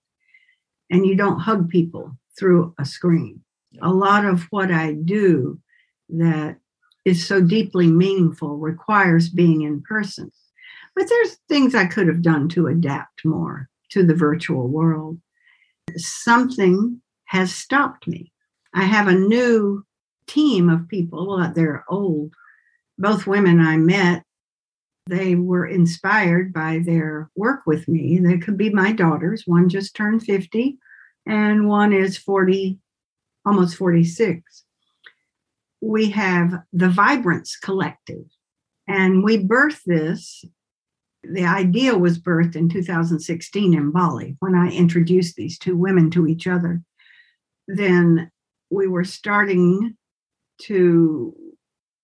And 0.91 1.07
you 1.07 1.17
don't 1.17 1.41
hug 1.41 1.69
people 1.69 2.17
through 2.39 2.75
a 2.79 2.85
screen. 2.85 3.41
A 3.83 3.91
lot 3.91 4.25
of 4.25 4.45
what 4.51 4.71
I 4.71 4.93
do 4.93 5.59
that 6.09 6.59
is 7.05 7.27
so 7.27 7.41
deeply 7.41 7.87
meaningful 7.87 8.57
requires 8.57 9.29
being 9.29 9.63
in 9.63 9.83
person. 9.83 10.31
But 10.95 11.09
there's 11.09 11.37
things 11.49 11.75
I 11.75 11.87
could 11.87 12.09
have 12.09 12.23
done 12.23 12.49
to 12.51 12.67
adapt 12.67 13.25
more 13.25 13.69
to 13.91 14.05
the 14.05 14.15
virtual 14.15 14.69
world. 14.69 15.19
Something 15.97 17.01
has 17.27 17.55
stopped 17.55 18.07
me. 18.09 18.33
I 18.75 18.85
have 18.85 19.09
a 19.09 19.15
new 19.15 19.85
team 20.27 20.69
of 20.69 20.89
people. 20.89 21.29
Well, 21.29 21.53
they're 21.55 21.85
old. 21.89 22.35
Both 22.99 23.27
women 23.27 23.61
I 23.61 23.77
met, 23.77 24.25
they 25.07 25.37
were 25.37 25.67
inspired 25.67 26.53
by 26.53 26.81
their 26.85 27.31
work 27.37 27.63
with 27.67 27.87
me. 27.87 28.19
They 28.19 28.39
could 28.39 28.57
be 28.57 28.71
my 28.71 28.93
daughters. 28.93 29.45
One 29.47 29.69
just 29.69 29.95
turned 29.95 30.25
50, 30.25 30.79
and 31.27 31.69
one 31.69 31.93
is 31.93 32.19
40, 32.19 32.79
almost 33.45 33.77
46. 33.77 34.65
We 35.81 36.11
have 36.11 36.55
the 36.73 36.89
Vibrance 36.89 37.57
Collective, 37.57 38.25
and 38.89 39.23
we 39.23 39.39
birthed 39.39 39.85
this. 39.87 40.45
The 41.23 41.45
idea 41.45 41.97
was 41.97 42.19
birthed 42.19 42.57
in 42.57 42.69
2016 42.69 43.75
in 43.75 43.91
Bali 43.93 44.37
when 44.41 44.55
I 44.55 44.71
introduced 44.71 45.37
these 45.37 45.59
two 45.59 45.77
women 45.77 46.11
to 46.13 46.27
each 46.27 46.47
other. 46.47 46.83
Then 47.69 48.31
we 48.71 48.89
were 48.89 49.05
starting 49.05 49.97
to 50.63 51.37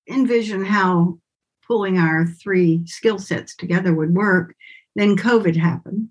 envision 0.08 0.64
how 0.64 1.18
pulling 1.72 1.96
our 1.96 2.26
three 2.26 2.86
skill 2.86 3.18
sets 3.18 3.56
together 3.56 3.94
would 3.94 4.14
work. 4.14 4.54
Then 4.94 5.16
COVID 5.16 5.56
happened. 5.56 6.08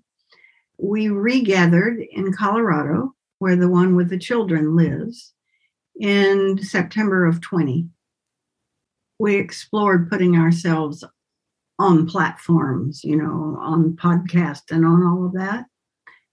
We 0.76 1.08
regathered 1.08 2.00
in 2.10 2.32
Colorado, 2.32 3.14
where 3.38 3.54
the 3.54 3.68
one 3.68 3.94
with 3.94 4.10
the 4.10 4.18
children 4.18 4.74
lives, 4.74 5.32
in 6.00 6.58
September 6.60 7.26
of 7.26 7.40
20. 7.40 7.86
We 9.20 9.36
explored 9.36 10.10
putting 10.10 10.36
ourselves 10.36 11.04
on 11.78 12.08
platforms, 12.08 13.04
you 13.04 13.14
know, 13.14 13.56
on 13.60 13.92
podcast 13.92 14.72
and 14.72 14.84
on 14.84 15.04
all 15.04 15.24
of 15.24 15.34
that. 15.34 15.66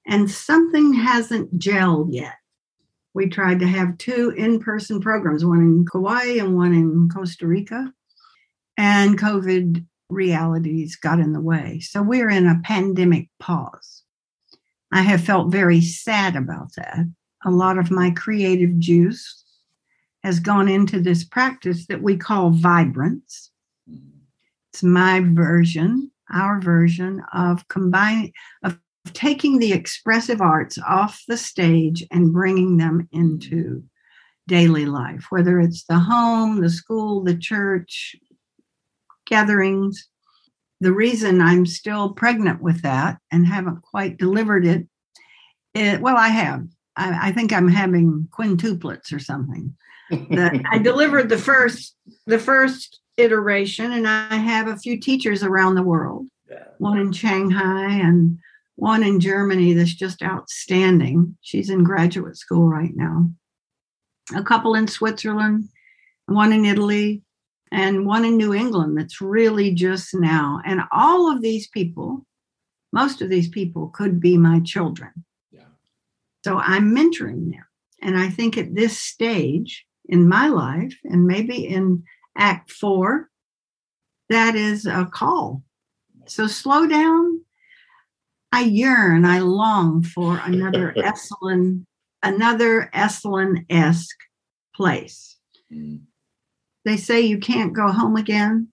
And 0.07 0.31
something 0.31 0.95
hasn't 0.95 1.59
gelled 1.59 2.07
yet 2.09 2.33
we 3.13 3.27
tried 3.27 3.59
to 3.59 3.67
have 3.67 3.97
two 3.97 4.33
in 4.37 4.59
person 4.59 4.99
programs, 4.99 5.43
one 5.43 5.59
in 5.59 5.85
Kauai 5.85 6.37
and 6.39 6.55
one 6.55 6.73
in 6.73 7.09
Costa 7.09 7.47
Rica. 7.47 7.93
And 8.79 9.19
COVID 9.19 9.85
realities 10.07 10.95
got 10.95 11.19
in 11.19 11.33
the 11.33 11.41
way. 11.41 11.81
So 11.81 12.01
we're 12.01 12.29
in 12.29 12.47
a 12.47 12.61
pandemic 12.63 13.27
pause. 13.37 14.03
I 14.93 15.01
have 15.01 15.21
felt 15.21 15.51
very 15.51 15.81
sad 15.81 16.37
about 16.37 16.69
that. 16.77 16.99
A 17.43 17.51
lot 17.51 17.77
of 17.77 17.91
my 17.91 18.11
creative 18.11 18.79
juice 18.79 19.43
has 20.23 20.39
gone 20.39 20.69
into 20.69 21.01
this 21.01 21.25
practice 21.25 21.87
that 21.87 22.01
we 22.01 22.15
call 22.15 22.51
vibrance. 22.51 23.51
It's 24.71 24.81
my 24.81 25.19
version, 25.25 26.09
our 26.31 26.61
version 26.61 27.21
of 27.33 27.67
combining, 27.67 28.31
of 28.63 28.79
taking 29.11 29.59
the 29.59 29.73
expressive 29.73 30.39
arts 30.39 30.77
off 30.87 31.21
the 31.27 31.35
stage 31.35 32.05
and 32.11 32.31
bringing 32.31 32.77
them 32.77 33.09
into 33.11 33.83
daily 34.47 34.85
life, 34.85 35.25
whether 35.31 35.59
it's 35.59 35.83
the 35.83 35.99
home, 35.99 36.61
the 36.61 36.69
school, 36.69 37.21
the 37.25 37.35
church, 37.35 38.15
gatherings. 39.29 40.07
The 40.81 40.91
reason 40.91 41.41
I'm 41.41 41.65
still 41.65 42.13
pregnant 42.13 42.61
with 42.61 42.81
that 42.81 43.17
and 43.31 43.45
haven't 43.45 43.81
quite 43.81 44.17
delivered 44.17 44.65
it, 44.65 44.87
it 45.73 46.01
well, 46.01 46.17
I 46.17 46.29
have. 46.29 46.65
I, 46.95 47.29
I 47.29 47.31
think 47.31 47.53
I'm 47.53 47.67
having 47.67 48.27
quintuplets 48.31 49.13
or 49.13 49.19
something. 49.19 49.75
the, 50.09 50.63
I 50.69 50.77
delivered 50.83 51.29
the 51.29 51.37
first 51.37 51.95
the 52.25 52.39
first 52.39 52.99
iteration, 53.17 53.91
and 53.91 54.07
I 54.07 54.35
have 54.35 54.67
a 54.67 54.77
few 54.77 54.99
teachers 54.99 55.43
around 55.43 55.75
the 55.75 55.83
world. 55.83 56.27
Yeah. 56.49 56.63
One 56.79 56.97
in 56.97 57.11
Shanghai 57.11 57.91
and 57.91 58.39
one 58.75 59.03
in 59.03 59.19
Germany 59.19 59.73
that's 59.73 59.93
just 59.93 60.23
outstanding. 60.23 61.37
She's 61.41 61.69
in 61.69 61.83
graduate 61.83 62.37
school 62.37 62.67
right 62.67 62.95
now. 62.95 63.29
A 64.35 64.43
couple 64.43 64.75
in 64.75 64.87
Switzerland, 64.87 65.69
one 66.25 66.53
in 66.53 66.65
Italy, 66.65 67.21
and 67.71 68.05
one 68.05 68.25
in 68.25 68.37
New 68.37 68.53
England 68.53 68.97
that's 68.97 69.21
really 69.21 69.73
just 69.73 70.13
now. 70.13 70.61
And 70.65 70.81
all 70.91 71.31
of 71.31 71.41
these 71.41 71.67
people, 71.67 72.25
most 72.91 73.21
of 73.21 73.29
these 73.29 73.49
people 73.49 73.89
could 73.89 74.19
be 74.19 74.37
my 74.37 74.59
children. 74.61 75.11
Yeah. 75.51 75.65
So 76.43 76.57
I'm 76.57 76.95
mentoring 76.95 77.51
them. 77.51 77.65
And 78.01 78.17
I 78.17 78.29
think 78.29 78.57
at 78.57 78.73
this 78.73 78.97
stage 78.97 79.85
in 80.07 80.27
my 80.27 80.47
life, 80.47 80.97
and 81.03 81.27
maybe 81.27 81.67
in 81.67 82.03
Act 82.37 82.71
Four, 82.71 83.29
that 84.29 84.55
is 84.55 84.85
a 84.85 85.05
call. 85.11 85.63
So 86.27 86.47
slow 86.47 86.87
down, 86.87 87.41
I 88.51 88.61
yearn, 88.61 89.25
I 89.25 89.39
long 89.39 90.03
for 90.03 90.39
another 90.43 90.93
Esalen, 90.97 91.85
another 92.23 92.89
Esalen 92.93 93.65
esque 93.69 94.17
place. 94.75 95.37
Mm. 95.71 96.01
They 96.89 96.97
say 96.97 97.21
you 97.21 97.37
can't 97.37 97.71
go 97.71 97.91
home 97.91 98.15
again. 98.15 98.69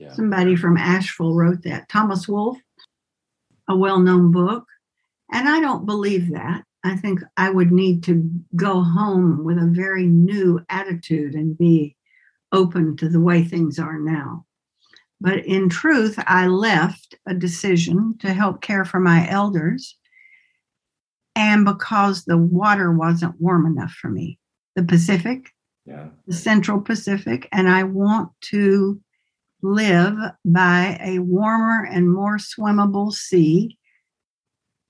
Yeah. 0.00 0.12
Somebody 0.12 0.56
from 0.56 0.76
Asheville 0.76 1.36
wrote 1.36 1.62
that. 1.62 1.88
Thomas 1.88 2.26
Wolfe, 2.26 2.58
a 3.68 3.76
well 3.76 4.00
known 4.00 4.32
book. 4.32 4.64
And 5.30 5.48
I 5.48 5.60
don't 5.60 5.86
believe 5.86 6.32
that. 6.32 6.64
I 6.82 6.96
think 6.96 7.20
I 7.36 7.48
would 7.48 7.70
need 7.70 8.02
to 8.04 8.28
go 8.56 8.82
home 8.82 9.44
with 9.44 9.56
a 9.56 9.70
very 9.70 10.04
new 10.06 10.58
attitude 10.68 11.34
and 11.34 11.56
be 11.56 11.94
open 12.50 12.96
to 12.96 13.08
the 13.08 13.20
way 13.20 13.44
things 13.44 13.78
are 13.78 14.00
now. 14.00 14.46
But 15.20 15.46
in 15.46 15.68
truth, 15.68 16.18
I 16.26 16.48
left 16.48 17.14
a 17.24 17.34
decision 17.34 18.16
to 18.18 18.32
help 18.32 18.62
care 18.62 18.84
for 18.84 18.98
my 18.98 19.30
elders. 19.30 19.96
And 21.36 21.64
because 21.64 22.24
the 22.24 22.36
water 22.36 22.90
wasn't 22.90 23.40
warm 23.40 23.64
enough 23.64 23.92
for 23.92 24.08
me, 24.08 24.40
the 24.74 24.82
Pacific, 24.82 25.52
yeah. 25.84 26.08
the 26.26 26.34
Central 26.34 26.80
Pacific, 26.80 27.48
and 27.52 27.68
I 27.68 27.84
want 27.84 28.30
to 28.42 29.00
live 29.62 30.16
by 30.44 30.98
a 31.02 31.18
warmer 31.18 31.84
and 31.84 32.12
more 32.12 32.38
swimmable 32.38 33.12
sea 33.12 33.78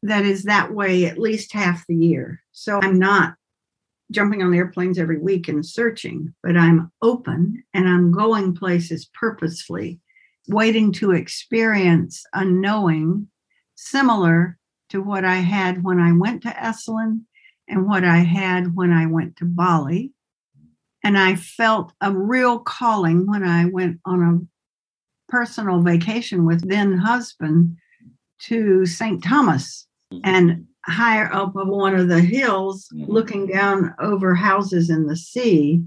that 0.03 0.25
is 0.25 0.45
that 0.45 0.73
way 0.73 1.05
at 1.07 1.19
least 1.19 1.53
half 1.53 1.87
the 1.87 1.97
year. 1.97 2.43
So 2.53 2.81
I'm 2.83 2.99
not 2.99 3.35
jumping 4.11 4.43
on 4.43 4.55
airplanes 4.55 4.99
every 4.99 5.19
week 5.19 5.49
and 5.49 5.65
searching, 5.65 6.35
but 6.43 6.57
I'm 6.57 6.91
open 7.03 7.63
and 7.75 7.89
I'm 7.89 8.11
going 8.13 8.55
places 8.55 9.11
purposefully 9.13 10.01
waiting 10.49 10.93
to 10.93 11.13
experience 11.13 12.25
a 12.33 12.45
knowing 12.45 13.29
similar 13.77 14.59
to 14.89 15.01
what 15.01 15.25
I 15.25 15.37
had 15.37 15.85
when 15.85 16.01
I 16.01 16.13
went 16.13 16.43
to 16.43 16.49
Esalen 16.49 17.23
and 17.69 17.87
what 17.87 18.05
I 18.05 18.19
had 18.19 18.75
when 18.75 18.93
I 18.93 19.07
went 19.07 19.37
to 19.37 19.45
Bali. 19.45 20.13
And 21.03 21.19
I 21.19 21.35
felt 21.37 21.93
a 22.01 22.13
real 22.13 22.59
calling 22.59 23.27
when 23.27 23.43
I 23.43 23.67
went 23.67 24.01
on 24.05 24.23
a 24.23 25.31
personal 25.31 25.81
vacation 25.81 26.45
with 26.45 26.69
then 26.69 26.99
husband 26.99 27.77
to 28.41 28.85
St. 28.87 29.23
Thomas 29.23 29.87
mm-hmm. 30.13 30.21
and 30.25 30.67
higher 30.87 31.33
up 31.33 31.57
of 31.57 31.69
one 31.69 31.95
of 31.95 32.09
the 32.09 32.21
hills, 32.21 32.89
mm-hmm. 32.95 33.11
looking 33.11 33.47
down 33.47 33.95
over 34.01 34.35
houses 34.35 34.91
in 34.91 35.07
the 35.07 35.17
sea, 35.17 35.83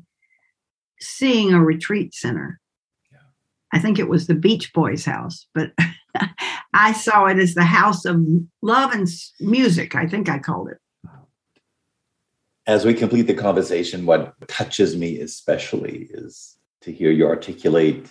seeing 1.00 1.54
a 1.54 1.64
retreat 1.64 2.14
center. 2.14 2.60
I 3.74 3.80
think 3.80 3.98
it 3.98 4.08
was 4.08 4.28
the 4.28 4.36
Beach 4.36 4.72
Boys 4.72 5.04
house, 5.04 5.48
but 5.56 5.72
I 6.74 6.94
saw 6.94 7.26
it 7.26 7.40
as 7.40 7.56
the 7.56 7.64
house 7.64 8.06
of 8.06 8.24
love 8.62 8.92
and 8.94 9.08
music. 9.40 9.96
I 9.96 10.06
think 10.06 10.30
I 10.30 10.38
called 10.38 10.70
it. 10.70 10.78
As 12.66 12.86
we 12.86 12.94
complete 12.94 13.24
the 13.24 13.34
conversation, 13.34 14.06
what 14.06 14.36
touches 14.48 14.96
me 14.96 15.20
especially 15.20 16.08
is 16.12 16.58
to 16.82 16.92
hear 16.92 17.12
you 17.12 17.28
articulate 17.28 18.08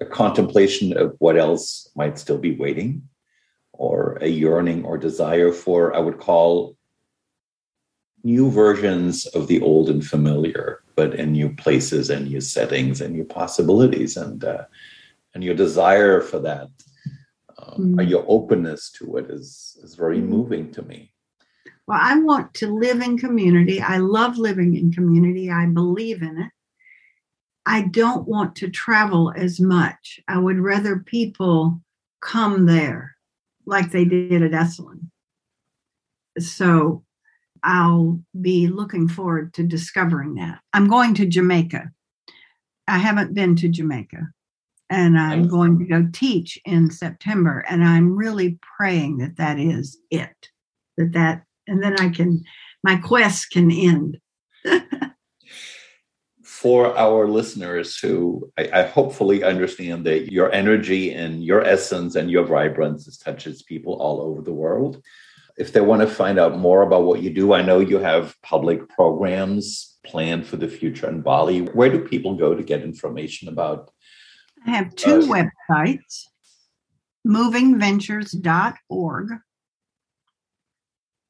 a 0.00 0.06
contemplation 0.06 0.96
of 0.96 1.14
what 1.18 1.36
else 1.36 1.90
might 1.94 2.18
still 2.18 2.38
be 2.38 2.56
waiting, 2.56 3.02
or 3.72 4.18
a 4.20 4.28
yearning 4.28 4.84
or 4.84 4.98
desire 4.98 5.52
for, 5.52 5.94
I 5.94 6.00
would 6.00 6.18
call, 6.18 6.76
new 8.22 8.50
versions 8.50 9.26
of 9.26 9.46
the 9.46 9.60
old 9.62 9.88
and 9.88 10.04
familiar 10.04 10.82
but 10.94 11.14
in 11.14 11.32
new 11.32 11.48
places 11.54 12.10
and 12.10 12.28
new 12.28 12.40
settings 12.40 13.00
and 13.00 13.14
new 13.14 13.24
possibilities 13.24 14.16
and 14.16 14.44
uh, 14.44 14.64
and 15.34 15.42
your 15.42 15.54
desire 15.54 16.20
for 16.20 16.38
that 16.38 16.68
um, 17.58 17.94
mm. 17.96 18.08
your 18.08 18.24
openness 18.28 18.90
to 18.90 19.16
it 19.16 19.30
is 19.30 19.78
is 19.82 19.94
very 19.94 20.18
mm. 20.18 20.28
moving 20.28 20.70
to 20.70 20.82
me 20.82 21.12
well 21.90 21.98
i 22.00 22.18
want 22.18 22.54
to 22.54 22.72
live 22.72 23.00
in 23.00 23.18
community 23.18 23.80
i 23.80 23.98
love 23.98 24.38
living 24.38 24.76
in 24.76 24.92
community 24.92 25.50
i 25.50 25.66
believe 25.66 26.22
in 26.22 26.38
it 26.38 26.50
i 27.66 27.82
don't 27.82 28.28
want 28.28 28.54
to 28.56 28.70
travel 28.70 29.32
as 29.36 29.60
much 29.60 30.20
i 30.28 30.38
would 30.38 30.58
rather 30.58 31.00
people 31.00 31.80
come 32.20 32.66
there 32.66 33.16
like 33.66 33.90
they 33.90 34.04
did 34.04 34.42
at 34.42 34.52
esalen 34.52 35.10
so 36.38 37.02
I'll 37.62 38.20
be 38.40 38.68
looking 38.68 39.08
forward 39.08 39.54
to 39.54 39.62
discovering 39.62 40.34
that. 40.34 40.60
I'm 40.72 40.88
going 40.88 41.14
to 41.14 41.26
Jamaica. 41.26 41.90
I 42.88 42.98
haven't 42.98 43.34
been 43.34 43.56
to 43.56 43.68
Jamaica 43.68 44.28
and 44.88 45.18
I'm 45.18 45.46
going 45.46 45.78
to 45.78 45.84
go 45.84 46.08
teach 46.12 46.58
in 46.64 46.90
September. 46.90 47.64
And 47.68 47.84
I'm 47.84 48.16
really 48.16 48.58
praying 48.76 49.18
that 49.18 49.36
that 49.36 49.58
is 49.58 49.98
it, 50.10 50.48
that 50.96 51.12
that, 51.12 51.42
and 51.70 51.82
then 51.82 51.98
I 51.98 52.10
can, 52.10 52.44
my 52.84 52.96
quest 52.96 53.50
can 53.50 53.70
end. 53.70 54.18
For 56.42 56.94
our 56.98 57.26
listeners 57.26 57.96
who 57.96 58.52
I, 58.58 58.68
I, 58.74 58.82
hopefully 58.82 59.42
understand 59.42 60.04
that 60.04 60.30
your 60.30 60.52
energy 60.52 61.14
and 61.14 61.42
your 61.42 61.64
essence 61.64 62.16
and 62.16 62.30
your 62.30 62.44
vibrance 62.44 63.16
touches 63.16 63.62
people 63.62 63.94
all 63.94 64.20
over 64.20 64.42
the 64.42 64.52
world. 64.52 65.02
If 65.56 65.72
they 65.72 65.80
want 65.80 66.02
to 66.02 66.06
find 66.06 66.38
out 66.38 66.58
more 66.58 66.82
about 66.82 67.04
what 67.04 67.22
you 67.22 67.30
do, 67.30 67.54
I 67.54 67.62
know 67.62 67.80
you 67.80 67.98
have 67.98 68.36
public 68.42 68.86
programs 68.90 69.96
planned 70.04 70.46
for 70.46 70.58
the 70.58 70.68
future 70.68 71.08
in 71.08 71.22
Bali. 71.22 71.60
Where 71.60 71.90
do 71.90 72.00
people 72.00 72.34
go 72.34 72.54
to 72.54 72.62
get 72.62 72.82
information 72.82 73.48
about 73.48 73.90
I 74.66 74.72
have 74.72 74.94
two 74.96 75.20
uh, 75.20 75.48
websites 75.70 76.26
movingventures.org 77.26 79.30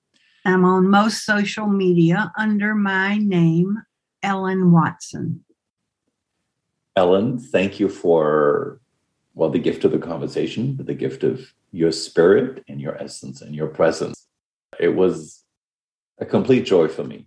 I'm 0.44 0.64
on 0.64 0.88
most 0.88 1.24
social 1.24 1.66
media 1.66 2.32
under 2.38 2.74
my 2.74 3.18
name, 3.18 3.82
Ellen 4.22 4.72
Watson. 4.72 5.44
Ellen, 6.96 7.38
thank 7.38 7.78
you 7.80 7.88
for 7.88 8.80
well, 9.34 9.50
the 9.50 9.58
gift 9.60 9.84
of 9.84 9.92
the 9.92 9.98
conversation, 9.98 10.74
but 10.74 10.86
the 10.86 10.94
gift 10.94 11.22
of 11.22 11.52
your 11.70 11.92
spirit 11.92 12.64
and 12.68 12.80
your 12.80 13.00
essence 13.00 13.40
and 13.40 13.54
your 13.54 13.68
presence. 13.68 14.26
It 14.80 14.96
was 14.96 15.44
a 16.20 16.26
complete 16.26 16.66
joy 16.66 16.88
for 16.88 17.04
me. 17.04 17.26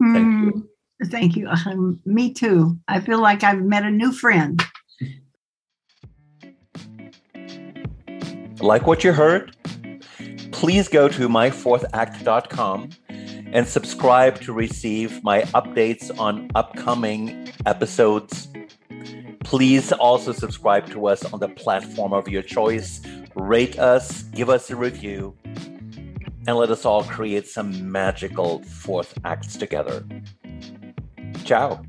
Thank 0.00 0.26
mm, 0.26 0.44
you. 0.44 0.70
Thank 1.06 1.36
you. 1.36 1.48
Um, 1.48 2.00
me 2.04 2.32
too. 2.32 2.78
I 2.88 3.00
feel 3.00 3.20
like 3.20 3.42
I've 3.44 3.62
met 3.62 3.84
a 3.84 3.90
new 3.90 4.12
friend. 4.12 4.62
Like 8.60 8.86
what 8.86 9.04
you 9.04 9.12
heard? 9.12 9.54
Please 10.52 10.88
go 10.88 11.08
to 11.08 11.28
myfourthact.com 11.28 12.90
and 13.08 13.68
subscribe 13.68 14.40
to 14.40 14.52
receive 14.52 15.22
my 15.22 15.42
updates 15.42 16.16
on 16.18 16.50
upcoming 16.54 17.52
episodes 17.66 18.48
Please 19.46 19.92
also 19.92 20.32
subscribe 20.32 20.90
to 20.90 21.06
us 21.06 21.24
on 21.32 21.38
the 21.38 21.48
platform 21.48 22.12
of 22.12 22.28
your 22.28 22.42
choice. 22.42 23.00
Rate 23.36 23.78
us, 23.78 24.22
give 24.34 24.50
us 24.50 24.70
a 24.70 24.76
review, 24.76 25.36
and 26.46 26.56
let 26.56 26.70
us 26.70 26.84
all 26.84 27.04
create 27.04 27.46
some 27.46 27.90
magical 27.90 28.62
fourth 28.62 29.18
acts 29.24 29.56
together. 29.56 30.04
Ciao. 31.44 31.82